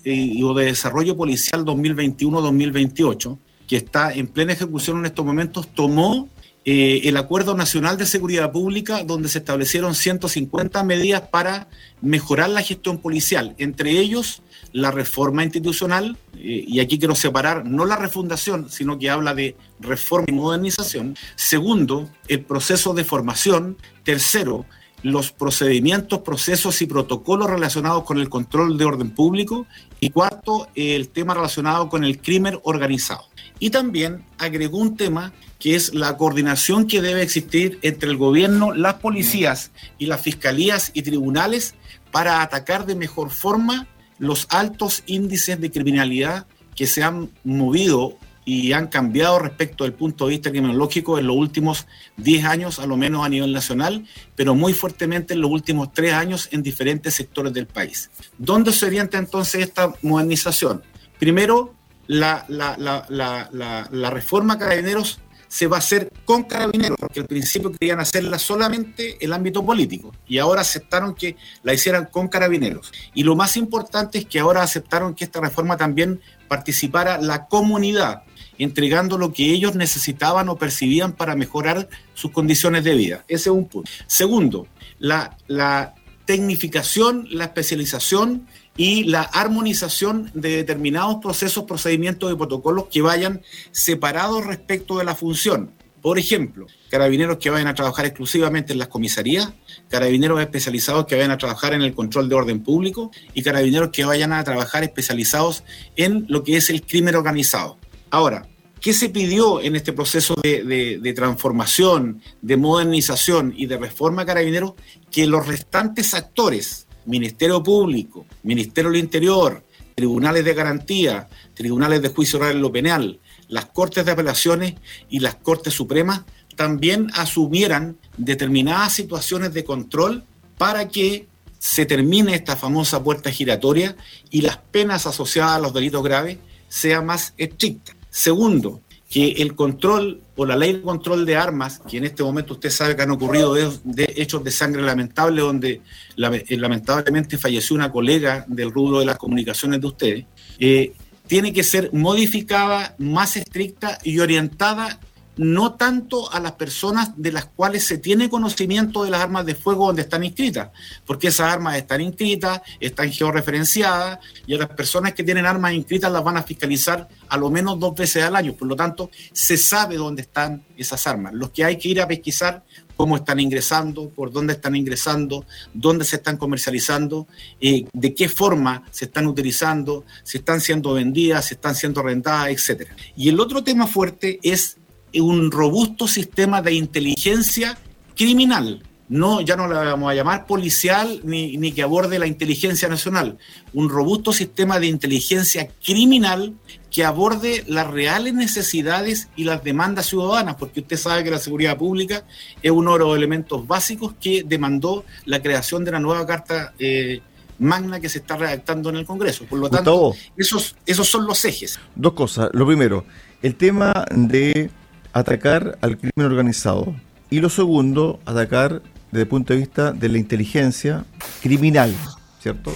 o 0.42 0.54
de 0.54 0.64
Desarrollo 0.64 1.16
Policial 1.16 1.64
2021-2028, 1.64 3.38
que 3.68 3.76
está 3.76 4.12
en 4.12 4.26
plena 4.26 4.54
ejecución 4.54 4.99
en 4.99 5.06
estos 5.06 5.25
momentos, 5.25 5.68
tomó 5.73 6.28
eh, 6.69 7.09
el 7.09 7.17
Acuerdo 7.17 7.55
Nacional 7.55 7.97
de 7.97 8.07
Seguridad 8.07 8.51
Pública, 8.51 9.05
donde 9.05 9.29
se 9.29 9.39
establecieron 9.39 9.95
150 9.95 10.83
medidas 10.83 11.23
para 11.23 11.69
mejorar 12.01 12.51
la 12.51 12.61
gestión 12.61 12.99
policial, 12.99 13.55
entre 13.59 13.93
ellos 13.93 14.43
la 14.73 14.91
reforma 14.91 15.45
institucional, 15.45 16.19
eh, 16.35 16.65
y 16.67 16.81
aquí 16.81 16.99
quiero 16.99 17.15
separar 17.15 17.65
no 17.65 17.85
la 17.85 17.95
refundación, 17.95 18.69
sino 18.69 18.99
que 18.99 19.11
habla 19.11 19.33
de 19.33 19.55
reforma 19.79 20.27
y 20.29 20.33
modernización. 20.33 21.17
Segundo, 21.37 22.11
el 22.27 22.41
proceso 22.41 22.95
de 22.95 23.05
formación. 23.05 23.77
Tercero, 24.03 24.67
los 25.05 25.31
procedimientos, 25.31 26.23
procesos 26.23 26.83
y 26.83 26.87
protocolos 26.87 27.49
relacionados 27.49 28.03
con 28.03 28.19
el 28.19 28.29
control 28.29 28.77
de 28.77 28.85
orden 28.87 29.11
público. 29.11 29.69
Y 30.01 30.11
cuarto, 30.11 30.67
el 30.75 31.11
tema 31.11 31.33
relacionado 31.33 31.89
con 31.89 32.03
el 32.03 32.21
crimen 32.21 32.59
organizado. 32.65 33.23
Y 33.61 33.71
también 33.71 34.25
agregó 34.37 34.79
un 34.79 34.97
tema 34.97 35.33
que 35.59 35.75
es 35.75 35.95
la 35.95 36.17
coordinación 36.17 36.87
que 36.87 37.01
debe 37.01 37.23
existir 37.23 37.79
entre 37.83 38.11
el 38.11 38.17
gobierno, 38.17 38.73
las 38.73 38.95
policías 38.95 39.71
y 39.99 40.07
las 40.07 40.21
fiscalías 40.21 40.91
y 40.95 41.03
tribunales 41.03 41.75
para 42.11 42.43
atacar 42.43 42.87
de 42.87 42.95
mejor 42.95 43.31
forma 43.31 43.87
los 44.19 44.47
altos 44.51 45.03
índices 45.07 45.61
de 45.61 45.71
criminalidad 45.71 46.47
que 46.75 46.87
se 46.87 47.03
han 47.03 47.31
movido 47.45 48.17
y 48.45 48.73
han 48.73 48.87
cambiado 48.87 49.41
respecto 49.41 49.83
del 49.83 49.93
punto 49.93 50.27
de 50.27 50.31
vista 50.31 50.51
criminológico 50.51 51.19
en 51.19 51.27
los 51.27 51.37
últimos 51.37 51.87
10 52.19 52.45
años, 52.45 52.79
a 52.79 52.87
lo 52.87 52.97
menos 52.97 53.27
a 53.27 53.29
nivel 53.29 53.53
nacional, 53.53 54.07
pero 54.37 54.55
muy 54.55 54.73
fuertemente 54.73 55.35
en 55.35 55.41
los 55.41 55.51
últimos 55.51 55.93
3 55.93 56.13
años 56.13 56.49
en 56.53 56.63
diferentes 56.63 57.15
sectores 57.15 57.53
del 57.53 57.67
país. 57.67 58.09
¿Dónde 58.39 58.73
se 58.73 58.87
orienta 58.87 59.19
entonces 59.19 59.63
esta 59.63 59.93
modernización? 60.01 60.83
Primero, 61.19 61.75
la, 62.07 62.45
la, 62.49 62.77
la, 62.79 63.89
la 63.91 64.11
reforma 64.11 64.59
Carabineros 64.59 65.19
se 65.49 65.67
va 65.67 65.76
a 65.76 65.79
hacer 65.79 66.11
con 66.25 66.45
carabineros, 66.45 66.97
porque 66.99 67.21
al 67.21 67.26
principio 67.26 67.73
querían 67.73 68.00
hacerla 68.00 68.38
solamente 68.38 69.17
el 69.21 69.33
ámbito 69.33 69.65
político 69.65 70.12
y 70.26 70.38
ahora 70.38 70.62
aceptaron 70.62 71.15
que 71.15 71.37
la 71.62 71.75
hicieran 71.75 72.07
con 72.07 72.29
carabineros. 72.29 72.93
Y 73.15 73.23
lo 73.23 73.37
más 73.37 73.57
importante 73.57 74.19
es 74.19 74.26
que 74.26 74.38
ahora 74.38 74.62
aceptaron 74.62 75.15
que 75.15 75.25
esta 75.25 75.41
reforma 75.41 75.76
también 75.76 76.21
participara 76.49 77.19
la 77.19 77.47
comunidad, 77.47 78.23
entregando 78.59 79.19
lo 79.19 79.33
que 79.33 79.53
ellos 79.53 79.75
necesitaban 79.75 80.49
o 80.49 80.57
percibían 80.57 81.12
para 81.12 81.37
mejorar 81.37 81.88
sus 82.15 82.31
condiciones 82.31 82.85
de 82.85 82.95
vida. 82.95 83.25
Ese 83.29 83.50
es 83.50 83.55
un 83.55 83.67
punto. 83.67 83.91
Segundo, 84.07 84.67
la, 84.99 85.37
la 85.47 85.95
tecnificación, 86.25 87.29
la 87.31 87.45
especialización 87.45 88.47
y 88.76 89.04
la 89.04 89.23
armonización 89.23 90.30
de 90.35 90.56
determinados 90.56 91.16
procesos, 91.16 91.64
procedimientos 91.64 92.33
y 92.33 92.37
protocolos 92.37 92.87
que 92.90 93.02
vayan 93.02 93.42
separados 93.71 94.45
respecto 94.45 94.99
de 94.99 95.04
la 95.04 95.14
función. 95.14 95.71
Por 96.02 96.18
ejemplo, 96.18 96.66
carabineros 96.88 97.38
que 97.38 97.50
vayan 97.50 97.66
a 97.66 97.75
trabajar 97.75 98.06
exclusivamente 98.06 98.73
en 98.73 98.78
las 98.78 98.87
comisarías, 98.87 99.52
carabineros 99.88 100.40
especializados 100.40 101.06
que 101.06 101.16
vayan 101.16 101.33
a 101.33 101.38
trabajar 101.38 101.73
en 101.73 101.83
el 101.83 101.95
control 101.95 102.28
de 102.28 102.35
orden 102.37 102.62
público 102.62 103.11
y 103.35 103.42
carabineros 103.42 103.90
que 103.90 104.04
vayan 104.04 104.33
a 104.33 104.45
trabajar 104.45 104.85
especializados 104.85 105.64
en 105.97 106.25
lo 106.28 106.45
que 106.45 106.59
es 106.59 106.71
el 106.71 106.83
crimen 106.83 107.16
organizado. 107.16 107.76
Ahora, 108.11 108.47
¿qué 108.80 108.92
se 108.92 109.09
pidió 109.09 109.61
en 109.61 109.75
este 109.75 109.92
proceso 109.92 110.37
de, 110.42 111.12
transformación, 111.16 112.23
de 112.40 112.56
modernización 112.56 113.52
y 113.56 113.66
de 113.66 113.78
reforma 113.78 114.25
carabineros? 114.25 114.75
Que 115.11 115.26
los 115.26 115.45
restantes 115.47 116.14
actores, 116.14 116.86
Ministerio 117.07 117.63
Público, 117.63 118.27
Ministerio 118.43 118.91
del 118.91 119.01
Interior, 119.01 119.63
tribunales 119.95 120.45
de 120.45 120.55
garantía, 120.55 121.29
tribunales 121.55 122.03
de 122.03 122.09
juicio 122.09 122.39
oral 122.39 122.57
en 122.57 122.63
lo 122.63 122.73
penal, 122.73 123.21
las 123.49 123.67
Cortes 123.67 124.05
de 124.05 124.13
Apelaciones 124.13 124.75
y 125.09 125.21
las 125.21 125.37
Cortes 125.37 125.75
Supremas 125.75 126.23
también 126.57 127.09
asumieran 127.15 127.97
determinadas 128.17 128.93
situaciones 128.93 129.55
de 129.55 129.65
control 129.65 130.25
para 130.59 130.89
que 130.89 131.27
se 131.59 131.87
termine 131.87 132.35
esta 132.35 132.57
famosa 132.57 133.03
puerta 133.03 133.31
giratoria 133.31 133.97
y 134.31 134.43
las 134.43 134.59
penas 134.59 135.07
asociadas 135.07 135.57
a 135.57 135.61
los 135.61 135.73
delitos 135.73 136.03
graves 136.03 136.39
sean 136.69 137.07
más 137.07 137.35
estrictas. 137.37 137.97
Segundo, 138.11 138.81
que 139.09 139.33
el 139.33 139.55
control 139.55 140.23
o 140.37 140.45
la 140.45 140.55
ley 140.55 140.75
de 140.75 140.83
control 140.83 141.25
de 141.25 141.37
armas, 141.37 141.81
que 141.88 141.97
en 141.97 142.05
este 142.05 142.23
momento 142.23 142.55
usted 142.55 142.71
sabe 142.71 142.95
que 142.95 143.02
han 143.02 143.11
ocurrido 143.11 143.55
de, 143.55 144.12
hechos 144.16 144.45
de 144.45 144.50
sangre 144.50 144.83
lamentable, 144.83 145.40
donde 145.40 145.81
eh, 146.16 146.57
lamentablemente 146.57 147.38
falleció 147.38 147.75
una 147.75 147.90
colega 147.90 148.45
del 148.47 148.71
rubro 148.71 149.00
de 149.00 149.07
las 149.07 149.16
comunicaciones 149.16 149.81
de 149.81 149.87
ustedes, 149.87 150.25
eh, 150.59 150.93
tiene 151.26 151.52
que 151.52 151.64
ser 151.64 151.93
modificada, 151.93 152.95
más 152.99 153.37
estricta 153.37 153.99
y 154.05 154.19
orientada 154.19 155.00
no 155.37 155.75
tanto 155.75 156.33
a 156.33 156.40
las 156.40 156.52
personas 156.52 157.11
de 157.16 157.33
las 157.33 157.47
cuales 157.47 157.85
se 157.85 157.99
tiene 157.99 158.31
conocimiento 158.31 159.05
de 159.05 159.11
las 159.11 159.21
armas 159.21 159.45
de 159.47 159.55
fuego 159.55 159.87
donde 159.87 160.02
están 160.02 160.25
inscritas, 160.25 160.71
porque 161.05 161.28
esas 161.28 161.52
armas 161.52 161.76
están 161.76 162.00
inscritas, 162.00 162.62
están 162.81 163.11
georreferenciadas 163.11 164.19
y 164.47 164.55
a 164.55 164.59
las 164.59 164.69
personas 164.71 165.12
que 165.14 165.25
tienen 165.25 165.47
armas 165.47 165.73
inscritas 165.73 166.11
las 166.11 166.25
van 166.25 166.38
a 166.38 166.43
fiscalizar 166.43 167.09
a 167.28 167.37
lo 167.37 167.50
menos 167.50 167.78
dos 167.78 167.95
veces 167.95 168.23
al 168.23 168.37
año. 168.37 168.55
Por 168.55 168.69
lo 168.69 168.76
tanto, 168.76 169.11
se 169.33 169.57
sabe 169.57 169.97
dónde 169.97 170.23
están 170.23 170.64
esas 170.76 171.07
armas. 171.07 171.35
Los 171.35 171.50
que 171.50 171.64
hay 171.64 171.76
que 171.76 171.88
ir 171.88 172.00
a 172.00 172.09
pesquisar 172.09 172.64
cómo 172.97 173.16
están 173.16 173.38
ingresando, 173.38 174.09
por 174.09 174.33
dónde 174.33 174.55
están 174.55 174.75
ingresando, 174.75 175.45
dónde 175.75 176.05
se 176.05 176.16
están 176.16 176.38
comercializando, 176.38 177.28
eh, 177.61 177.85
de 177.93 178.14
qué 178.14 178.28
forma 178.28 178.85
se 178.90 179.05
están 179.05 179.26
utilizando, 179.26 180.05
si 180.23 180.38
están 180.38 180.61
siendo 180.61 180.95
vendidas, 180.95 181.45
si 181.45 181.55
están 181.55 181.75
siendo 181.75 182.02
rentadas, 182.02 182.49
etc. 182.49 182.88
Y 183.14 183.28
el 183.28 183.38
otro 183.38 183.62
tema 183.62 183.87
fuerte 183.87 184.40
es 184.43 184.78
un 185.15 185.51
robusto 185.51 186.07
sistema 186.07 186.63
de 186.63 186.75
inteligencia 186.75 187.79
criminal. 188.17 188.83
No, 189.09 189.41
ya 189.41 189.55
no 189.55 189.69
la 189.69 189.85
vamos 189.85 190.11
a 190.11 190.15
llamar 190.15 190.47
policial 190.47 191.21
ni, 191.23 191.57
ni, 191.57 191.71
que 191.71 191.83
aborde 191.83 192.19
la 192.19 192.27
inteligencia 192.27 192.89
nacional. 192.89 193.39
Un 193.73 193.89
robusto 193.89 194.33
sistema 194.33 194.81
de 194.81 194.89
inteligencia 194.89 195.69
criminal 195.85 196.55
que 196.91 197.05
aborde 197.05 197.63
las 197.69 197.87
reales 197.87 198.35
necesidades 198.35 199.29
y 199.37 199.45
las 199.45 199.63
demandas 199.63 200.07
ciudadanas, 200.07 200.57
porque 200.57 200.81
usted 200.81 200.97
sabe 200.97 201.23
que 201.23 201.31
la 201.31 201.39
seguridad 201.39 201.77
pública 201.77 202.25
es 202.63 202.71
uno 202.73 202.95
de 202.95 202.99
los 203.01 203.17
elementos 203.17 203.65
básicos 203.67 204.15
que 204.21 204.43
demandó 204.43 205.05
la 205.25 205.41
creación 205.41 205.85
de 205.85 205.93
la 205.93 206.01
nueva 206.01 206.27
Carta 206.27 206.73
eh, 206.79 207.21
Magna 207.59 208.01
que 208.01 208.09
se 208.09 208.19
está 208.19 208.37
redactando 208.37 208.91
en 208.91 208.97
el 208.97 209.07
Congreso. 209.07 209.45
Por 209.45 209.59
lo 209.59 209.71
tanto, 209.71 210.15
esos, 210.37 210.77
esos 210.85 211.09
son 211.09 211.27
los 211.27 211.45
ejes. 211.45 211.79
Dos 211.95 212.13
cosas. 212.13 212.51
Lo 212.53 212.67
primero, 212.67 213.05
el 213.43 213.55
tema 213.55 214.05
de 214.11 214.71
atacar 215.17 215.79
al 215.81 215.97
crimen 215.97 216.27
organizado. 216.31 216.95
Y 217.31 217.41
lo 217.41 217.49
segundo, 217.49 218.21
atacar 218.27 218.83
desde 219.11 219.23
el 219.23 219.29
punto 219.29 219.55
de 219.55 219.61
vista 219.61 219.93
de 219.93 220.11
la 220.11 220.19
inteligencia 220.19 221.07
criminal, 221.43 221.95
¿cierto? 222.39 222.75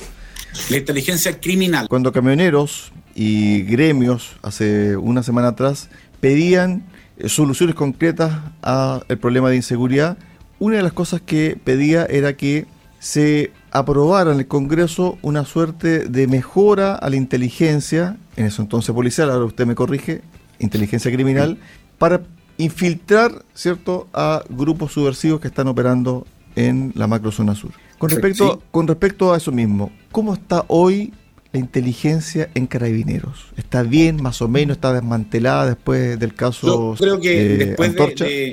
La 0.71 0.79
inteligencia 0.79 1.39
criminal. 1.39 1.87
Cuando 1.89 2.13
camioneros 2.13 2.93
y 3.15 3.63
gremios 3.65 4.37
hace 4.43 4.97
una 4.97 5.23
semana 5.23 5.49
atrás 5.49 5.91
pedían 6.21 6.85
eh, 7.19 7.29
soluciones 7.29 7.75
concretas 7.75 8.33
al 8.63 9.19
problema 9.21 9.51
de 9.51 9.57
inseguridad, 9.57 10.17
una 10.59 10.79
de 10.79 10.83
las 10.83 10.95
cosas 10.95 11.21
que 11.21 11.59
pedía 11.63 12.07
era 12.07 12.39
que 12.39 12.67
se 13.01 13.53
aprobara 13.71 14.33
en 14.33 14.39
el 14.39 14.47
Congreso 14.47 15.19
una 15.21 15.45
suerte 15.45 16.09
de 16.09 16.27
mejora 16.27 16.95
a 16.95 17.11
la 17.11 17.17
inteligencia, 17.17 18.17
en 18.37 18.47
eso 18.47 18.63
entonces 18.63 18.95
policial, 18.95 19.31
ahora 19.31 19.45
usted 19.45 19.67
me 19.67 19.75
corrige, 19.75 20.23
inteligencia 20.61 21.11
criminal, 21.11 21.59
para 21.99 22.23
infiltrar 22.57 23.45
¿cierto? 23.55 24.09
a 24.13 24.45
grupos 24.49 24.93
subversivos 24.93 25.41
que 25.41 25.49
están 25.49 25.67
operando 25.69 26.27
en 26.57 26.93
la 26.95 27.07
macrozona 27.07 27.55
sur. 27.55 27.73
Con 27.99 28.11
respecto, 28.11 28.63
con 28.71 28.87
respecto 28.87 29.33
a 29.33 29.37
eso 29.37 29.53
mismo, 29.53 29.91
¿cómo 30.11 30.35
está 30.35 30.65
hoy 30.69 31.13
la 31.53 31.59
inteligencia 31.59 32.51
en 32.55 32.67
carabineros? 32.67 33.47
¿Está 33.57 33.83
bien, 33.83 34.23
más 34.23 34.41
o 34.41 34.49
menos? 34.49 34.77
¿Está 34.77 34.93
desmantelada 34.93 35.67
después 35.67 36.19
del 36.19 36.35
caso? 36.35 36.95
Yo 36.95 36.99
creo 36.99 37.21
que 37.21 37.57
después, 37.57 37.95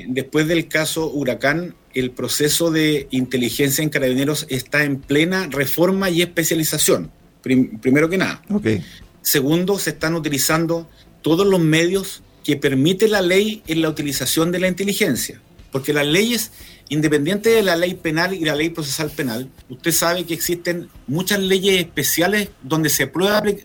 después 0.08 0.48
del 0.48 0.68
caso 0.68 1.10
Huracán, 1.10 1.74
el 1.94 2.10
proceso 2.10 2.70
de 2.70 3.08
inteligencia 3.10 3.82
en 3.82 3.90
carabineros 3.90 4.46
está 4.50 4.84
en 4.84 4.98
plena 4.98 5.48
reforma 5.50 6.10
y 6.10 6.22
especialización, 6.22 7.10
primero 7.42 8.08
que 8.08 8.18
nada. 8.18 8.42
Okay. 8.50 8.84
Segundo, 9.22 9.78
se 9.78 9.90
están 9.90 10.14
utilizando 10.14 10.88
todos 11.22 11.46
los 11.46 11.60
medios 11.60 12.22
que 12.44 12.56
permite 12.56 13.08
la 13.08 13.20
ley 13.20 13.62
en 13.66 13.82
la 13.82 13.88
utilización 13.88 14.52
de 14.52 14.60
la 14.60 14.68
inteligencia. 14.68 15.40
Porque 15.70 15.92
las 15.92 16.06
leyes, 16.06 16.50
independiente 16.88 17.50
de 17.50 17.62
la 17.62 17.76
ley 17.76 17.94
penal 17.94 18.32
y 18.32 18.44
la 18.44 18.54
ley 18.54 18.70
procesal 18.70 19.10
penal, 19.10 19.50
usted 19.68 19.92
sabe 19.92 20.24
que 20.24 20.34
existen 20.34 20.88
muchas 21.06 21.40
leyes 21.40 21.78
especiales 21.78 22.48
donde 22.62 22.88
se 22.88 23.10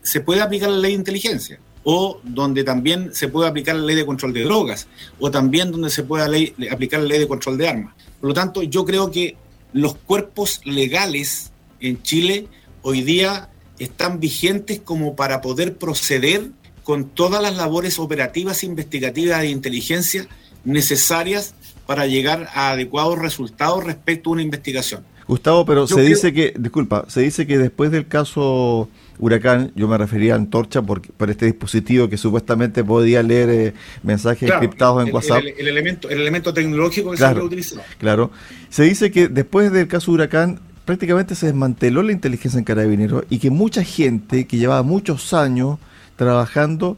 se 0.02 0.20
puede 0.22 0.42
aplicar 0.42 0.70
la 0.70 0.80
ley 0.80 0.92
de 0.92 0.98
inteligencia 0.98 1.60
o 1.84 2.20
donde 2.24 2.64
también 2.64 3.14
se 3.14 3.28
puede 3.28 3.50
aplicar 3.50 3.76
la 3.76 3.84
ley 3.84 3.96
de 3.96 4.06
control 4.06 4.34
de 4.34 4.44
drogas, 4.44 4.88
o 5.20 5.30
también 5.30 5.72
donde 5.72 5.90
se 5.90 6.04
puede 6.04 6.54
aplicar 6.70 7.02
la 7.02 7.08
ley 7.08 7.20
de 7.20 7.28
control 7.28 7.58
de 7.58 7.68
armas. 7.68 7.94
Por 8.20 8.30
lo 8.30 8.34
tanto, 8.34 8.64
yo 8.64 8.86
creo 8.86 9.12
que 9.12 9.36
los 9.74 9.96
cuerpos 9.96 10.62
legales 10.64 11.52
en 11.80 12.02
Chile 12.02 12.48
hoy 12.82 13.02
día 13.02 13.50
están 13.80 14.20
vigentes 14.20 14.80
como 14.80 15.16
para 15.16 15.42
poder 15.42 15.78
proceder 15.78 16.52
con 16.84 17.10
todas 17.10 17.42
las 17.42 17.56
labores 17.56 18.00
operativas, 18.00 18.64
investigativas 18.64 19.42
e 19.42 19.48
inteligencia 19.48 20.28
necesarias 20.66 21.56
para 21.86 22.06
llegar 22.08 22.50
a 22.54 22.72
adecuados 22.72 23.20
resultados 23.20 23.84
respecto 23.84 24.30
a 24.30 24.34
una 24.34 24.42
investigación. 24.42 25.04
Gustavo, 25.28 25.66
pero 25.66 25.88
se 25.88 26.02
dice 26.02 26.34
que, 26.34 26.54
disculpa, 26.58 27.06
se 27.08 27.22
dice 27.22 27.48
que 27.48 27.58
después 27.58 27.92
del 27.92 28.08
caso 28.08 28.90
Huracán, 29.20 29.72
yo 29.76 29.88
me 29.88 29.98
refería 29.98 30.34
a 30.34 30.36
Antorcha 30.36 30.82
por, 30.82 31.02
por 31.02 31.30
este 31.30 31.46
dispositivo 31.46 32.10
que 32.10 32.18
supuestamente 32.18 32.84
podía 32.84 33.24
leer 33.24 33.50
eh, 33.50 33.74
mensajes 34.02 34.52
encriptados 34.52 35.08
en 35.08 35.14
WhatsApp. 35.14 35.44
El, 35.58 35.68
elemento, 35.68 36.10
el 36.10 36.20
elemento 36.20 36.54
tecnológico 36.54 37.12
que 37.12 37.18
se 37.18 37.30
puede 37.30 37.46
utilizar. 37.46 37.84
Claro. 38.00 38.32
Se 38.70 38.84
dice 38.84 39.12
que 39.12 39.30
después 39.30 39.72
del 39.72 39.88
caso 39.88 40.12
Huracán 40.12 40.60
prácticamente 40.84 41.36
se 41.36 41.46
desmanteló 41.46 42.04
la 42.04 42.12
inteligencia 42.12 42.58
en 42.58 42.66
Carabineros 42.66 43.24
y 43.30 43.40
que 43.40 43.50
mucha 43.50 43.84
gente 43.84 44.46
que 44.46 44.58
llevaba 44.58 44.84
muchos 44.84 45.34
años 45.34 45.80
trabajando 46.16 46.98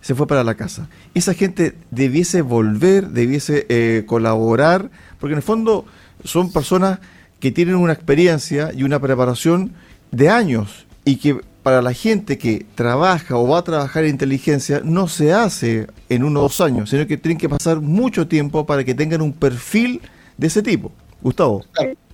se 0.00 0.14
fue 0.14 0.26
para 0.26 0.44
la 0.44 0.54
casa. 0.54 0.88
Esa 1.14 1.32
gente 1.32 1.74
debiese 1.90 2.42
volver, 2.42 3.08
debiese 3.08 3.64
eh, 3.70 4.04
colaborar, 4.06 4.90
porque 5.18 5.32
en 5.32 5.38
el 5.38 5.42
fondo 5.42 5.86
son 6.24 6.52
personas 6.52 6.98
que 7.40 7.50
tienen 7.50 7.76
una 7.76 7.94
experiencia 7.94 8.70
y 8.74 8.82
una 8.82 9.00
preparación 9.00 9.72
de 10.10 10.28
años 10.28 10.86
y 11.04 11.16
que 11.16 11.40
para 11.62 11.80
la 11.80 11.94
gente 11.94 12.36
que 12.36 12.66
trabaja 12.74 13.38
o 13.38 13.48
va 13.48 13.58
a 13.60 13.64
trabajar 13.64 14.04
en 14.04 14.10
inteligencia 14.10 14.82
no 14.84 15.08
se 15.08 15.32
hace 15.32 15.86
en 16.10 16.22
uno 16.22 16.40
o 16.40 16.42
dos 16.44 16.60
años, 16.60 16.90
sino 16.90 17.06
que 17.06 17.16
tienen 17.16 17.38
que 17.38 17.48
pasar 17.48 17.80
mucho 17.80 18.28
tiempo 18.28 18.66
para 18.66 18.84
que 18.84 18.94
tengan 18.94 19.22
un 19.22 19.32
perfil 19.32 20.02
de 20.36 20.48
ese 20.48 20.62
tipo. 20.62 20.92
Gustavo. 21.22 21.64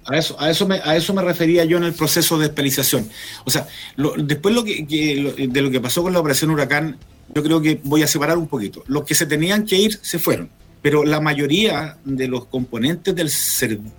A 0.07 0.17
eso, 0.17 0.37
a, 0.41 0.51
eso 0.51 0.67
me, 0.67 0.77
a 0.77 0.97
eso 0.97 1.13
me 1.15 1.23
refería 1.23 1.65
yo 1.65 1.77
en 1.77 1.85
el 1.85 1.93
proceso 1.93 2.39
de 2.39 2.47
especialización. 2.47 3.09
O 3.45 3.51
sea, 3.51 3.69
después 4.19 4.55
lo 4.55 4.65
que, 4.65 4.85
de 5.49 5.63
lo 5.63 5.71
que 5.71 5.81
pasó 5.81 6.03
con 6.03 6.13
la 6.13 6.21
operación 6.21 6.51
Huracán, 6.51 6.99
yo 7.35 7.43
creo 7.43 7.61
que 7.61 7.81
voy 7.85 8.03
a 8.03 8.07
separar 8.07 8.39
un 8.39 8.49
poquito. 8.49 8.83
Los 8.87 9.05
que 9.05 9.15
se 9.15 9.27
tenían 9.27 9.67
que 9.67 9.77
ir 9.77 9.99
se 10.03 10.19
fueron, 10.19 10.51
pero 10.83 11.05
la 11.05 11.21
mayoría 11.21 11.99
de 12.05 12.27
los 12.27 12.47
componentes 12.47 13.15
del 13.15 13.31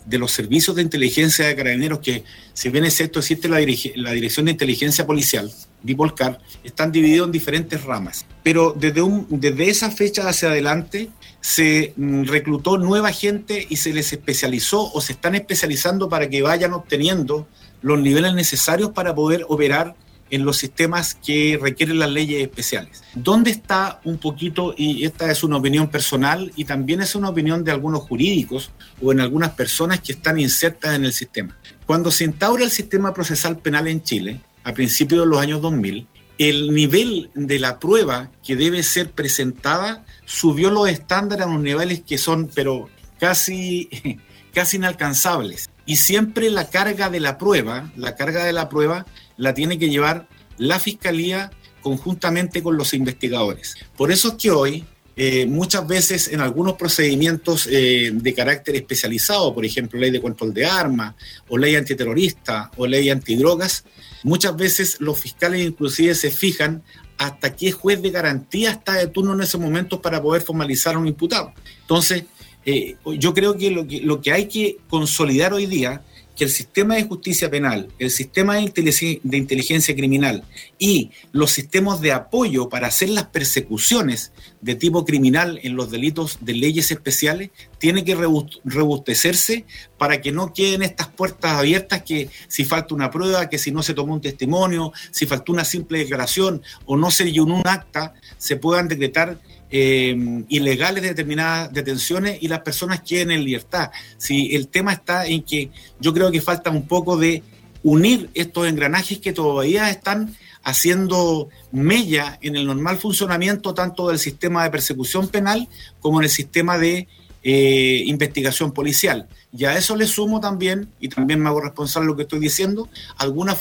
de 0.05 0.17
los 0.17 0.31
servicios 0.31 0.75
de 0.75 0.81
inteligencia 0.81 1.45
de 1.45 1.55
carabineros, 1.55 2.00
que 2.00 2.23
si 2.53 2.69
bien 2.69 2.85
es 2.85 2.95
cierto 2.95 3.19
existe 3.19 3.47
la, 3.47 3.59
Dirección 3.59 4.45
de 4.45 4.51
Inteligencia 4.51 5.05
Policial, 5.05 5.51
DIPOLCAR, 5.83 6.39
están 6.63 6.91
divididos 6.91 7.27
en 7.27 7.31
diferentes 7.31 7.83
ramas. 7.83 8.25
Pero 8.43 8.75
desde, 8.77 9.01
un, 9.01 9.27
desde 9.29 9.69
esa 9.69 9.91
fecha 9.91 10.27
hacia 10.27 10.50
adelante 10.50 11.09
se 11.39 11.93
mm, 11.95 12.23
reclutó 12.23 12.77
nueva 12.77 13.11
gente 13.11 13.65
y 13.69 13.77
se 13.77 13.93
les 13.93 14.11
especializó 14.11 14.91
o 14.91 15.01
se 15.01 15.13
están 15.13 15.35
especializando 15.35 16.09
para 16.09 16.29
que 16.29 16.41
vayan 16.41 16.73
obteniendo 16.73 17.47
los 17.81 18.00
niveles 18.00 18.33
necesarios 18.33 18.91
para 18.91 19.13
poder 19.13 19.45
operar 19.47 19.95
en 20.31 20.45
los 20.45 20.57
sistemas 20.57 21.15
que 21.15 21.59
requieren 21.61 22.00
las 22.00 22.09
leyes 22.09 22.41
especiales. 22.41 23.03
¿Dónde 23.13 23.51
está 23.51 24.01
un 24.03 24.17
poquito, 24.17 24.73
y 24.75 25.05
esta 25.05 25.29
es 25.29 25.43
una 25.43 25.57
opinión 25.57 25.89
personal 25.89 26.51
y 26.55 26.65
también 26.65 27.01
es 27.01 27.13
una 27.15 27.29
opinión 27.29 27.63
de 27.63 27.71
algunos 27.71 28.01
jurídicos 28.01 28.71
o 29.01 29.11
en 29.11 29.19
algunas 29.19 29.51
personas 29.51 30.00
que 30.00 30.13
están 30.13 30.39
insertas 30.39 30.95
en 30.95 31.05
el 31.05 31.13
sistema? 31.13 31.57
Cuando 31.85 32.09
se 32.09 32.23
instaura 32.23 32.63
el 32.63 32.71
sistema 32.71 33.13
procesal 33.13 33.59
penal 33.59 33.88
en 33.88 34.01
Chile, 34.01 34.41
a 34.63 34.73
principios 34.73 35.21
de 35.21 35.27
los 35.27 35.39
años 35.39 35.61
2000, 35.61 36.07
el 36.38 36.73
nivel 36.73 37.29
de 37.35 37.59
la 37.59 37.79
prueba 37.79 38.31
que 38.43 38.55
debe 38.55 38.81
ser 38.81 39.11
presentada 39.11 40.05
subió 40.25 40.71
los 40.71 40.89
estándares 40.89 41.45
a 41.45 41.50
unos 41.50 41.61
niveles 41.61 42.01
que 42.01 42.17
son, 42.17 42.50
pero 42.55 42.89
casi, 43.19 43.89
casi 44.53 44.77
inalcanzables. 44.77 45.69
Y 45.91 45.98
siempre 45.98 46.50
la 46.50 46.69
carga 46.69 47.10
de 47.10 47.19
la 47.19 47.38
prueba, 47.38 47.91
la 47.98 48.15
carga 48.15 48.45
de 48.45 48.53
la 48.53 48.69
prueba 48.69 49.05
la 49.36 49.53
tiene 49.53 49.77
que 49.77 49.89
llevar 49.89 50.29
la 50.57 50.79
fiscalía 50.79 51.51
conjuntamente 51.81 52.63
con 52.63 52.77
los 52.77 52.93
investigadores. 52.93 53.75
Por 53.98 54.10
eso 54.10 54.29
es 54.29 54.33
que 54.36 54.51
hoy 54.51 54.86
eh, 55.17 55.45
muchas 55.48 55.86
veces 55.86 56.29
en 56.29 56.39
algunos 56.39 56.75
procedimientos 56.75 57.67
eh, 57.69 58.10
de 58.13 58.33
carácter 58.33 58.77
especializado, 58.77 59.53
por 59.53 59.65
ejemplo, 59.65 60.00
ley 60.00 60.12
de 60.12 60.21
control 60.21 60.53
de 60.53 60.65
armas, 60.65 61.13
o 61.50 61.57
ley 61.57 61.75
antiterrorista, 61.75 62.71
o 62.77 62.88
ley 62.88 63.10
antidrogas, 63.10 63.83
muchas 64.24 64.55
veces 64.55 64.95
los 65.01 65.19
fiscales 65.19 65.60
inclusive 65.60 66.15
se 66.15 66.31
fijan 66.31 66.83
hasta 67.17 67.53
qué 67.53 67.74
juez 67.74 68.01
de 68.01 68.12
garantía 68.12 68.71
está 68.71 68.93
de 68.93 69.07
turno 69.07 69.33
en 69.33 69.41
ese 69.41 69.57
momento 69.57 70.01
para 70.01 70.21
poder 70.21 70.41
formalizar 70.41 70.95
a 70.95 71.00
un 71.00 71.07
imputado. 71.07 71.51
Entonces, 71.81 72.24
eh, 72.65 72.96
yo 73.18 73.34
creo 73.34 73.58
que 73.58 73.72
lo, 73.72 73.88
que 73.88 74.01
lo 74.01 74.22
que 74.22 74.32
hay 74.32 74.46
que 74.46 74.77
consolidar 74.89 75.53
hoy 75.53 75.65
día 75.65 76.03
que 76.36 76.46
el 76.46 76.50
sistema 76.50 76.96
de 76.96 77.03
justicia 77.03 77.50
penal, 77.50 77.89
el 78.00 78.10
sistema 78.10 78.56
de 78.56 79.38
inteligencia, 79.38 79.96
criminal 79.96 80.44
y 80.80 81.12
los 81.32 81.51
sistemas 81.51 82.01
de 82.01 82.13
apoyo 82.13 82.69
para 82.69 82.88
hacer 82.88 83.10
las 83.10 83.26
persecuciones 83.26 84.32
de 84.62 84.76
tipo 84.76 85.06
criminal 85.06 85.60
en 85.63 85.76
los 85.76 85.91
delitos 85.91 86.38
de 86.41 86.54
leyes 86.54 86.91
especiales 86.91 87.50
tiene 87.80 88.06
que 88.06 88.15
robustecerse 88.63 89.65
para 89.97 90.21
que 90.21 90.32
no 90.32 90.54
queden 90.54 90.84
estas 90.84 91.08
puertas 91.08 91.52
abiertas 91.54 92.04
que 92.04 92.30
si 92.47 92.63
falta 92.63 92.95
una 92.95 93.12
prueba, 93.12 93.50
que 93.50 93.58
si 93.58 93.71
no 93.71 93.84
se 93.84 93.93
tomó 93.93 94.13
un 94.13 94.21
testimonio, 94.21 94.93
si 95.12 95.26
faltó 95.26 95.52
una 95.52 95.65
simple 95.65 96.00
declaración 96.00 96.62
o 96.86 96.95
no 96.95 97.12
se 97.12 97.32
llenó 97.32 97.56
un 97.56 97.67
acta, 97.67 98.13
se 98.38 98.56
puedan 98.56 98.88
decretar 98.88 99.38
eh, 99.71 100.43
ilegales 100.49 101.01
de 101.01 101.10
determinadas 101.10 101.71
detenciones 101.71 102.38
y 102.41 102.47
las 102.47 102.60
personas 102.60 103.01
queden 103.01 103.31
en 103.31 103.43
libertad. 103.43 103.91
Si 104.17 104.55
el 104.55 104.67
tema 104.67 104.93
está 104.93 105.25
en 105.25 105.43
que 105.43 105.71
yo 105.99 106.13
creo 106.13 106.31
que 106.31 106.41
falta 106.41 106.69
un 106.69 106.88
poco 106.88 107.17
de 107.17 107.43
unir 107.84 108.29
estos 108.34 108.67
engranajes 108.67 109.19
que 109.19 109.34
todavía 109.34 109.89
están 109.89 110.36
haciendo 110.63 111.49
mella 111.71 112.38
en 112.41 112.55
el 112.55 112.67
normal 112.67 112.97
funcionamiento 112.97 113.73
tanto 113.73 114.10
del 114.10 114.19
sistema 114.19 114.63
de 114.63 114.69
persecución 114.69 115.27
penal 115.27 115.67
como 115.99 116.19
en 116.19 116.25
el 116.25 116.29
sistema 116.29 116.77
de 116.77 117.07
eh, 117.43 118.04
investigación 118.06 118.71
policial. 118.71 119.27
Y 119.54 119.65
a 119.65 119.77
eso 119.77 119.95
le 119.95 120.08
sumo 120.08 120.39
también, 120.39 120.88
y 120.99 121.10
también 121.10 121.41
me 121.41 121.49
hago 121.49 121.60
responsable 121.60 122.06
de 122.06 122.12
lo 122.12 122.15
que 122.15 122.23
estoy 122.23 122.39
diciendo, 122.39 122.88
alguna 123.17 123.58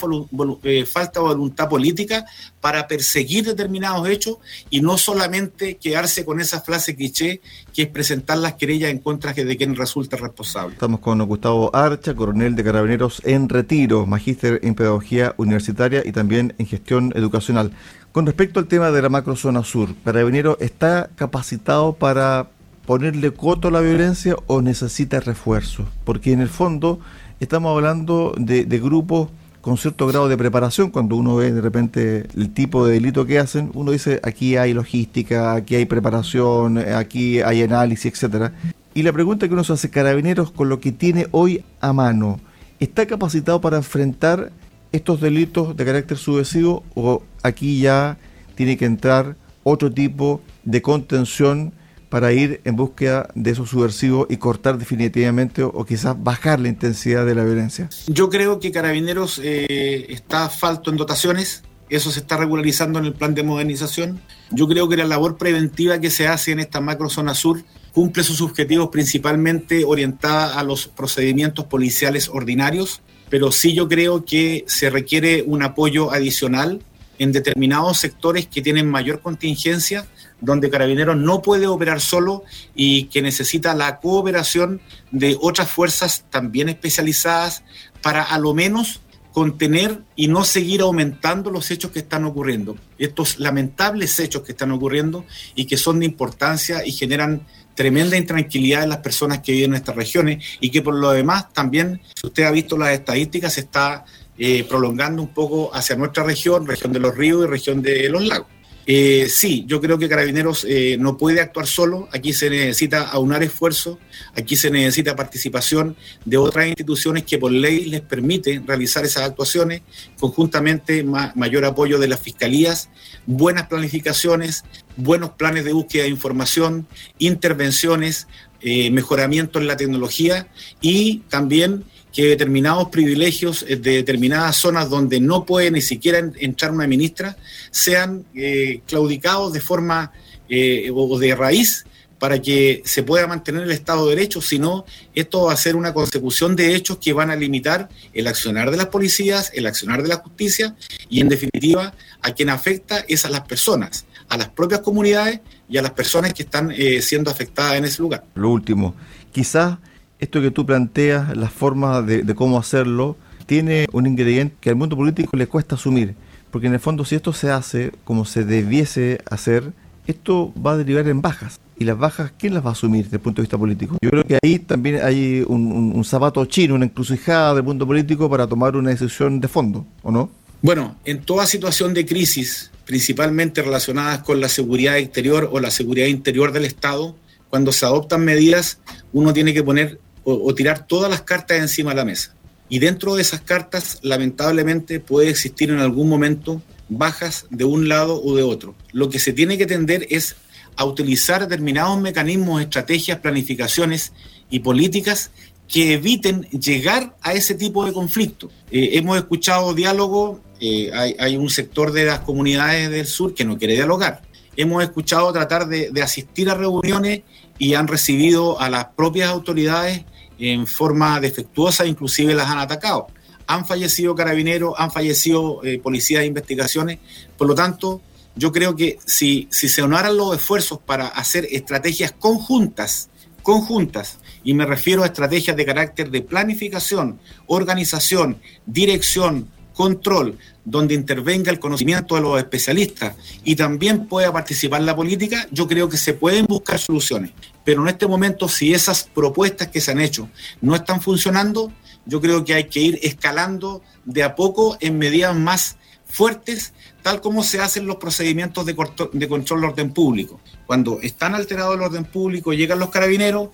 eh, 0.63 0.85
falta 0.85 1.19
de 1.19 1.25
voluntad 1.25 1.67
política 1.67 2.25
para 2.61 2.87
perseguir 2.87 3.43
determinados 3.45 4.07
hechos 4.07 4.37
y 4.69 4.81
no 4.81 4.97
solamente 4.97 5.75
quedarse 5.75 6.23
con 6.23 6.39
esa 6.39 6.61
frase 6.61 6.95
cliché 6.95 7.41
que 7.73 7.83
es 7.83 7.87
presentar 7.89 8.37
las 8.37 8.53
querellas 8.53 8.91
en 8.91 8.99
contra 8.99 9.33
de 9.33 9.57
quien 9.57 9.75
resulta 9.75 10.15
responsable. 10.15 10.73
Estamos 10.73 10.99
con 11.01 11.21
Gustavo 11.25 11.75
Archa, 11.75 12.15
coronel 12.15 12.55
de 12.55 12.63
carabineros 12.63 13.21
en 13.25 13.49
retiro, 13.49 14.05
magíster 14.05 14.59
en 14.63 14.75
pedagogía 14.75 15.33
universitaria 15.37 16.03
y 16.05 16.11
también 16.11 16.53
en 16.57 16.67
gestión 16.67 17.11
educacional. 17.15 17.71
Con 18.11 18.25
respecto 18.25 18.59
al 18.59 18.67
tema 18.67 18.91
de 18.91 19.01
la 19.01 19.09
macrozona 19.09 19.63
sur, 19.63 19.95
Carabinero 20.03 20.57
está 20.59 21.09
capacitado 21.15 21.93
para 21.93 22.49
ponerle 22.85 23.31
coto 23.31 23.67
a 23.67 23.71
la 23.71 23.81
violencia 23.81 24.35
o 24.47 24.61
necesita 24.61 25.19
refuerzo? 25.19 25.85
Porque 26.03 26.33
en 26.33 26.41
el 26.41 26.49
fondo 26.49 26.99
estamos 27.39 27.75
hablando 27.75 28.33
de, 28.37 28.63
grupos 28.79 29.29
con 29.61 29.77
cierto 29.77 30.07
grado 30.07 30.27
de 30.27 30.37
preparación, 30.37 30.89
cuando 30.89 31.15
uno 31.15 31.35
ve 31.35 31.51
de 31.51 31.61
repente 31.61 32.27
el 32.35 32.51
tipo 32.53 32.85
de 32.85 32.93
delito 32.93 33.25
que 33.25 33.37
hacen, 33.37 33.69
uno 33.73 33.91
dice 33.91 34.19
aquí 34.23 34.57
hay 34.57 34.73
logística, 34.73 35.53
aquí 35.53 35.75
hay 35.75 35.85
preparación, 35.85 36.79
aquí 36.79 37.41
hay 37.41 37.61
análisis, 37.61 38.11
etcétera. 38.11 38.53
Y 38.93 39.03
la 39.03 39.13
pregunta 39.13 39.47
que 39.47 39.53
uno 39.53 39.63
se 39.63 39.73
hace, 39.73 39.89
Carabineros, 39.89 40.51
con 40.51 40.67
lo 40.67 40.79
que 40.79 40.91
tiene 40.91 41.27
hoy 41.31 41.63
a 41.79 41.93
mano, 41.93 42.39
¿está 42.79 43.05
capacitado 43.05 43.61
para 43.61 43.77
enfrentar 43.77 44.51
estos 44.91 45.21
delitos 45.21 45.75
de 45.77 45.85
carácter 45.85 46.17
subversivo 46.17 46.83
o 46.95 47.23
aquí 47.43 47.79
ya 47.79 48.17
tiene 48.55 48.77
que 48.77 48.85
entrar 48.85 49.35
otro 49.63 49.91
tipo 49.91 50.41
de 50.63 50.81
contención 50.81 51.73
para 52.11 52.33
ir 52.33 52.59
en 52.65 52.75
búsqueda 52.75 53.29
de 53.35 53.51
esos 53.51 53.69
subversivos 53.69 54.27
y 54.29 54.35
cortar 54.35 54.77
definitivamente 54.77 55.63
o, 55.63 55.85
quizás 55.85 56.21
bajar 56.21 56.59
la 56.59 56.67
intensidad 56.67 57.25
de 57.25 57.35
la 57.35 57.45
violencia? 57.45 57.89
Yo 58.07 58.29
creo 58.29 58.59
que 58.59 58.73
Carabineros 58.73 59.39
eh, 59.41 60.07
está 60.09 60.49
falto 60.49 60.91
en 60.91 60.97
dotaciones, 60.97 61.63
eso 61.89 62.11
se 62.11 62.19
está 62.19 62.35
regularizando 62.35 62.99
en 62.99 63.05
el 63.05 63.13
plan 63.13 63.33
de 63.33 63.43
modernización. 63.43 64.19
Yo 64.51 64.67
creo 64.67 64.89
que 64.89 64.97
la 64.97 65.05
labor 65.05 65.37
preventiva 65.37 66.01
que 66.01 66.09
se 66.09 66.27
hace 66.27 66.51
en 66.51 66.59
esta 66.59 66.81
macro 66.81 67.09
zona 67.09 67.33
sur 67.33 67.63
cumple 67.93 68.25
sus 68.25 68.41
objetivos 68.41 68.89
principalmente 68.89 69.85
orientada 69.85 70.59
a 70.59 70.63
los 70.63 70.87
procedimientos 70.87 71.65
policiales 71.65 72.27
ordinarios, 72.27 73.01
pero 73.29 73.53
sí 73.53 73.73
yo 73.73 73.87
creo 73.87 74.25
que 74.25 74.65
se 74.67 74.89
requiere 74.89 75.43
un 75.47 75.63
apoyo 75.63 76.11
adicional 76.11 76.81
en 77.19 77.31
determinados 77.31 77.99
sectores 77.99 78.47
que 78.47 78.61
tienen 78.61 78.89
mayor 78.89 79.21
contingencia 79.21 80.07
donde 80.41 80.69
Carabineros 80.69 81.15
no 81.15 81.41
puede 81.41 81.67
operar 81.67 82.01
solo 82.01 82.43
y 82.75 83.05
que 83.05 83.21
necesita 83.21 83.73
la 83.73 83.99
cooperación 83.99 84.81
de 85.11 85.37
otras 85.39 85.69
fuerzas 85.69 86.25
también 86.29 86.67
especializadas 86.67 87.63
para 88.01 88.23
a 88.23 88.37
lo 88.39 88.53
menos 88.53 89.01
contener 89.31 90.01
y 90.15 90.27
no 90.27 90.43
seguir 90.43 90.81
aumentando 90.81 91.51
los 91.51 91.71
hechos 91.71 91.91
que 91.91 91.99
están 91.99 92.25
ocurriendo. 92.25 92.77
Estos 92.97 93.39
lamentables 93.39 94.19
hechos 94.19 94.41
que 94.41 94.51
están 94.51 94.71
ocurriendo 94.71 95.25
y 95.55 95.65
que 95.65 95.77
son 95.77 95.99
de 95.99 96.05
importancia 96.05 96.85
y 96.85 96.91
generan 96.91 97.45
tremenda 97.75 98.17
intranquilidad 98.17 98.83
en 98.83 98.89
las 98.89 98.97
personas 98.97 99.39
que 99.39 99.53
viven 99.53 99.71
en 99.71 99.77
estas 99.77 99.95
regiones 99.95 100.43
y 100.59 100.69
que 100.69 100.81
por 100.81 100.95
lo 100.95 101.11
demás 101.11 101.53
también, 101.53 102.01
si 102.19 102.27
usted 102.27 102.43
ha 102.43 102.51
visto 102.51 102.77
las 102.77 102.89
estadísticas, 102.89 103.53
se 103.53 103.61
está 103.61 104.03
eh, 104.37 104.65
prolongando 104.67 105.21
un 105.21 105.29
poco 105.29 105.73
hacia 105.73 105.95
nuestra 105.95 106.23
región, 106.23 106.67
región 106.67 106.91
de 106.91 106.99
los 106.99 107.15
ríos 107.15 107.45
y 107.45 107.47
región 107.47 107.81
de 107.81 108.09
los 108.09 108.25
lagos. 108.25 108.47
Eh, 108.87 109.27
sí, 109.29 109.63
yo 109.67 109.79
creo 109.79 109.97
que 109.97 110.09
Carabineros 110.09 110.65
eh, 110.67 110.97
no 110.99 111.17
puede 111.17 111.39
actuar 111.39 111.67
solo, 111.67 112.09
aquí 112.11 112.33
se 112.33 112.49
necesita 112.49 113.03
aunar 113.09 113.43
esfuerzos, 113.43 113.97
aquí 114.35 114.55
se 114.55 114.71
necesita 114.71 115.15
participación 115.15 115.95
de 116.25 116.37
otras 116.37 116.67
instituciones 116.67 117.23
que 117.23 117.37
por 117.37 117.51
ley 117.51 117.85
les 117.85 118.01
permiten 118.01 118.65
realizar 118.65 119.05
esas 119.05 119.23
actuaciones, 119.23 119.81
conjuntamente 120.19 121.03
mayor 121.03 121.65
apoyo 121.65 121.99
de 121.99 122.07
las 122.07 122.19
fiscalías, 122.19 122.89
buenas 123.27 123.67
planificaciones, 123.67 124.63
buenos 124.97 125.31
planes 125.31 125.63
de 125.63 125.73
búsqueda 125.73 126.03
de 126.03 126.09
información, 126.09 126.87
intervenciones, 127.19 128.27
eh, 128.61 128.91
mejoramiento 128.91 129.59
en 129.59 129.67
la 129.67 129.77
tecnología 129.77 130.47
y 130.81 131.19
también 131.29 131.83
que 132.11 132.25
determinados 132.25 132.89
privilegios 132.89 133.65
de 133.67 133.77
determinadas 133.77 134.57
zonas 134.57 134.89
donde 134.89 135.19
no 135.19 135.45
puede 135.45 135.71
ni 135.71 135.81
siquiera 135.81 136.19
entrar 136.39 136.71
una 136.71 136.87
ministra 136.87 137.37
sean 137.71 138.25
eh, 138.35 138.81
claudicados 138.85 139.53
de 139.53 139.61
forma 139.61 140.11
eh, 140.49 140.89
o 140.93 141.17
de 141.17 141.35
raíz 141.35 141.85
para 142.21 142.39
que 142.39 142.83
se 142.85 143.01
pueda 143.01 143.25
mantener 143.25 143.63
el 143.63 143.71
Estado 143.71 144.05
de 144.05 144.15
Derecho, 144.15 144.41
sino 144.41 144.85
esto 145.15 145.45
va 145.45 145.53
a 145.53 145.57
ser 145.57 145.75
una 145.75 145.91
consecución 145.91 146.55
de 146.55 146.75
hechos 146.75 146.99
que 146.99 147.13
van 147.13 147.31
a 147.31 147.35
limitar 147.35 147.89
el 148.13 148.27
accionar 148.27 148.69
de 148.69 148.77
las 148.77 148.87
policías, 148.87 149.49
el 149.55 149.65
accionar 149.65 150.03
de 150.03 150.09
la 150.09 150.17
justicia 150.17 150.75
y 151.09 151.19
en 151.19 151.29
definitiva 151.29 151.95
a 152.21 152.31
quien 152.33 152.49
afecta 152.49 153.03
es 153.07 153.25
a 153.25 153.31
las 153.31 153.41
personas, 153.47 154.05
a 154.29 154.37
las 154.37 154.49
propias 154.49 154.81
comunidades 154.81 155.39
y 155.67 155.77
a 155.77 155.81
las 155.81 155.93
personas 155.93 156.31
que 156.35 156.43
están 156.43 156.71
eh, 156.71 157.01
siendo 157.01 157.31
afectadas 157.31 157.73
en 157.77 157.85
ese 157.85 158.03
lugar. 158.03 158.23
Lo 158.35 158.51
último, 158.51 158.93
quizás 159.31 159.79
esto 160.21 160.39
que 160.39 160.51
tú 160.51 160.65
planteas, 160.65 161.35
la 161.35 161.49
forma 161.49 162.01
de, 162.03 162.33
cómo 162.35 162.57
hacerlo, 162.57 163.17
tiene 163.47 163.87
un 163.91 164.05
ingrediente 164.05 164.55
que 164.61 164.69
al 164.69 164.75
mundo 164.75 164.95
político 164.95 165.35
le 165.35 165.47
cuesta 165.47 165.75
asumir. 165.75 166.15
Porque 166.51 166.67
en 166.67 166.73
el 166.73 166.79
fondo, 166.79 167.03
si 167.03 167.15
esto 167.15 167.33
se 167.33 167.49
hace 167.49 167.91
como 168.03 168.23
se 168.23 168.45
debiese 168.45 169.19
hacer, 169.29 169.73
esto 170.05 170.53
va 170.55 170.73
a 170.73 170.77
derivar 170.77 171.07
en 171.07 171.21
bajas. 171.21 171.59
¿Y 171.77 171.85
las 171.85 171.97
bajas 171.97 172.31
quién 172.37 172.53
las 172.53 172.63
va 172.63 172.69
a 172.69 172.73
asumir 172.73 173.05
desde 173.05 173.17
el 173.17 173.21
punto 173.21 173.41
de 173.41 173.45
vista 173.45 173.57
político? 173.57 173.97
Yo 173.99 174.11
creo 174.11 174.23
que 174.23 174.37
ahí 174.43 174.59
también 174.59 174.99
hay 175.03 175.43
un, 175.47 176.03
zapato 176.05 176.45
chino, 176.45 176.75
una 176.75 176.85
encrucijada 176.85 177.55
del 177.55 177.63
mundo 177.63 177.87
político 177.87 178.29
para 178.29 178.45
tomar 178.45 178.75
una 178.75 178.91
decisión 178.91 179.39
de 179.39 179.47
fondo, 179.47 179.87
¿o 180.03 180.11
no? 180.11 180.29
Bueno, 180.61 180.95
en 181.05 181.23
toda 181.23 181.47
situación 181.47 181.95
de 181.95 182.05
crisis, 182.05 182.69
principalmente 182.85 183.63
relacionadas 183.63 184.19
con 184.19 184.39
la 184.39 184.49
seguridad 184.49 184.99
exterior 184.99 185.49
o 185.51 185.59
la 185.59 185.71
seguridad 185.71 186.05
interior 186.05 186.51
del 186.51 186.65
Estado, 186.65 187.15
cuando 187.49 187.71
se 187.71 187.87
adoptan 187.87 188.23
medidas, 188.23 188.77
uno 189.11 189.33
tiene 189.33 189.51
que 189.51 189.63
poner 189.63 189.99
o, 190.23 190.53
tirar 190.53 190.87
todas 190.87 191.09
las 191.09 191.21
cartas 191.21 191.57
encima 191.57 191.91
de 191.91 191.97
la 191.97 192.05
mesa. 192.05 192.33
Y 192.69 192.79
dentro 192.79 193.15
de 193.15 193.21
esas 193.21 193.41
cartas, 193.41 193.99
lamentablemente, 194.01 194.99
puede 194.99 195.29
existir 195.29 195.71
en 195.71 195.79
algún 195.79 196.07
momento 196.07 196.61
bajas 196.89 197.45
de 197.49 197.65
un 197.65 197.89
lado 197.89 198.21
o 198.21 198.35
de 198.35 198.43
otro. 198.43 198.75
Lo 198.91 199.09
que 199.09 199.19
se 199.19 199.33
tiene 199.33 199.57
que 199.57 199.65
tender 199.65 200.07
es 200.09 200.35
a 200.75 200.85
utilizar 200.85 201.41
determinados 201.41 201.99
mecanismos, 201.99 202.61
estrategias, 202.61 203.19
planificaciones 203.19 204.13
y 204.49 204.59
políticas 204.59 205.31
que 205.67 205.93
eviten 205.93 206.41
llegar 206.49 207.15
a 207.21 207.33
ese 207.33 207.55
tipo 207.55 207.85
de 207.85 207.93
conflicto. 207.93 208.49
Eh, 208.71 208.91
hemos 208.93 209.17
escuchado 209.17 209.73
diálogo, 209.73 210.41
eh, 210.59 210.91
hay, 210.93 211.37
un 211.37 211.49
sector 211.49 211.91
de 211.91 212.05
las 212.05 212.19
comunidades 212.19 212.89
del 212.89 213.07
sur 213.07 213.33
que 213.33 213.45
no 213.45 213.57
quiere 213.57 213.73
dialogar. 213.73 214.21
Hemos 214.57 214.83
escuchado 214.83 215.31
tratar 215.31 215.67
de, 215.67 215.89
de 215.91 216.01
asistir 216.01 216.49
a 216.49 216.55
reuniones 216.55 217.21
y 217.57 217.73
han 217.75 217.87
recibido 217.87 218.59
a 218.59 218.69
las 218.69 218.85
propias 218.85 219.29
autoridades 219.29 220.03
en 220.41 220.65
forma 220.65 221.19
defectuosa, 221.19 221.85
inclusive 221.85 222.33
las 222.33 222.49
han 222.49 222.57
atacado. 222.57 223.07
Han 223.45 223.65
fallecido 223.65 224.15
carabineros, 224.15 224.73
han 224.77 224.91
fallecido 224.91 225.63
eh, 225.63 225.77
policías 225.77 226.21
de 226.21 226.27
investigaciones. 226.27 226.99
Por 227.37 227.47
lo 227.47 227.53
tanto, 227.53 228.01
yo 228.35 228.51
creo 228.51 228.75
que 228.75 228.97
si, 229.05 229.47
si 229.51 229.69
se 229.69 229.83
honoraran 229.83 230.17
los 230.17 230.35
esfuerzos 230.35 230.79
para 230.79 231.07
hacer 231.07 231.47
estrategias 231.51 232.11
conjuntas, 232.11 233.09
conjuntas, 233.43 234.19
y 234.43 234.55
me 234.55 234.65
refiero 234.65 235.03
a 235.03 235.07
estrategias 235.07 235.55
de 235.55 235.65
carácter 235.65 236.09
de 236.09 236.21
planificación, 236.21 237.19
organización, 237.45 238.41
dirección, 238.65 239.47
control, 239.73 240.37
donde 240.65 240.93
intervenga 240.95 241.51
el 241.51 241.59
conocimiento 241.59 242.15
de 242.15 242.21
los 242.21 242.37
especialistas 242.37 243.15
y 243.43 243.55
también 243.55 244.07
pueda 244.07 244.31
participar 244.31 244.81
la 244.81 244.95
política, 244.95 245.47
yo 245.51 245.67
creo 245.67 245.89
que 245.89 245.97
se 245.97 246.13
pueden 246.13 246.45
buscar 246.45 246.79
soluciones. 246.79 247.31
Pero 247.63 247.81
en 247.83 247.89
este 247.89 248.07
momento, 248.07 248.47
si 248.47 248.73
esas 248.73 249.03
propuestas 249.03 249.67
que 249.67 249.81
se 249.81 249.91
han 249.91 249.99
hecho 249.99 250.29
no 250.61 250.75
están 250.75 251.01
funcionando, 251.01 251.71
yo 252.05 252.19
creo 252.21 252.43
que 252.43 252.53
hay 252.53 252.65
que 252.65 252.79
ir 252.79 252.99
escalando 253.03 253.81
de 254.05 254.23
a 254.23 254.35
poco 254.35 254.77
en 254.79 254.97
medidas 254.97 255.35
más 255.35 255.77
fuertes, 256.11 256.73
tal 257.01 257.21
como 257.21 257.43
se 257.43 257.61
hacen 257.61 257.87
los 257.87 257.95
procedimientos 257.95 258.65
de, 258.65 258.75
control 258.75 259.61
del 259.61 259.69
orden 259.69 259.93
público. 259.93 260.41
Cuando 260.67 260.99
están 261.01 261.35
alterados 261.35 261.75
el 261.75 261.81
orden 261.81 262.05
público, 262.05 262.53
llegan 262.53 262.79
los 262.79 262.89
carabineros, 262.89 263.49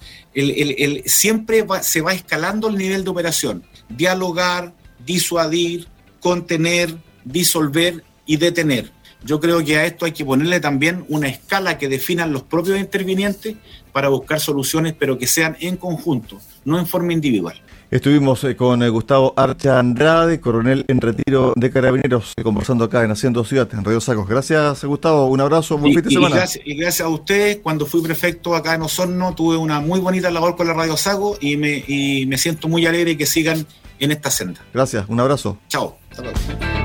siempre 1.06 1.66
se 1.82 2.02
va 2.02 2.14
escalando 2.14 2.68
el 2.68 2.78
nivel 2.78 3.04
de 3.04 3.10
operación. 3.10 3.64
Dialogar, 3.90 4.74
disuadir, 5.06 5.88
contener, 6.20 6.98
disolver 7.24 8.04
y 8.26 8.38
detener. 8.38 8.92
Yo 9.28 9.42
creo 9.42 9.62
que 9.64 9.76
a 9.78 9.86
esto 9.86 10.06
hay 10.06 10.14
que 10.14 10.24
ponerle 10.24 10.62
también 10.62 11.04
una 11.10 11.28
escala 11.28 11.78
que 11.78 11.90
definan 11.90 12.32
los 12.32 12.44
propios 12.44 12.80
intervinientes 12.80 13.58
para 13.92 14.08
buscar 14.08 14.40
soluciones, 14.40 14.96
pero 14.98 15.18
que 15.18 15.28
sean 15.28 15.58
en 15.60 15.76
conjunto, 15.76 16.40
no 16.64 16.80
en 16.80 16.88
forma 16.88 17.12
individual. 17.12 17.62
Estuvimos 17.92 18.42
eh, 18.46 18.56
con 18.56 18.82
eh, 18.84 18.90
Gustavo 18.90 19.34
Archa 19.36 19.80
Andrade, 19.80 20.40
coronel 20.40 20.86
en 20.88 21.02
retiro 21.02 21.52
de 21.58 21.70
Carabineros, 21.70 22.32
eh, 22.38 22.44
conversando 22.44 22.86
acá 22.86 23.04
en 23.04 23.12
Haciendo 23.12 23.44
Ciudad, 23.44 23.68
en 23.74 23.84
Radio 23.84 24.00
Sacos. 24.00 24.30
Gracias, 24.30 24.86
Gustavo. 24.86 25.28
Un 25.28 25.42
abrazo, 25.42 25.78
buen 25.78 25.94
fin 25.94 26.04
de 26.04 26.10
semana. 26.10 26.46
Y 26.64 26.76
gracias, 26.78 27.06
a 27.06 27.10
usted. 27.10 27.62
Cuando 27.62 27.86
fui 27.86 28.02
prefecto 28.02 28.56
acá 28.56 28.76
en 28.76 28.82
Osorno, 28.82 29.36
tuve 29.36 29.58
una 29.58 29.82
muy 29.82 30.00
bonita 30.00 30.32
labor 30.32 30.56
con 30.56 30.68
la 30.68 30.74
Radio 30.74 30.96
Sago 30.96 31.38
y 31.42 31.58
me, 31.58 31.84
y 31.86 32.26
me 32.28 32.38
siento 32.38 32.70
muy 32.70 32.86
alegre 32.86 33.18
que 33.18 33.26
sigan 33.26 33.66
en 34.00 34.12
esta 34.12 34.32
senda. 34.32 34.62
Gracias, 34.74 35.04
un 35.10 35.20
abrazo. 35.20 35.58
Chao. 35.68 35.98
Hasta 36.12 36.24
luego. 36.24 36.77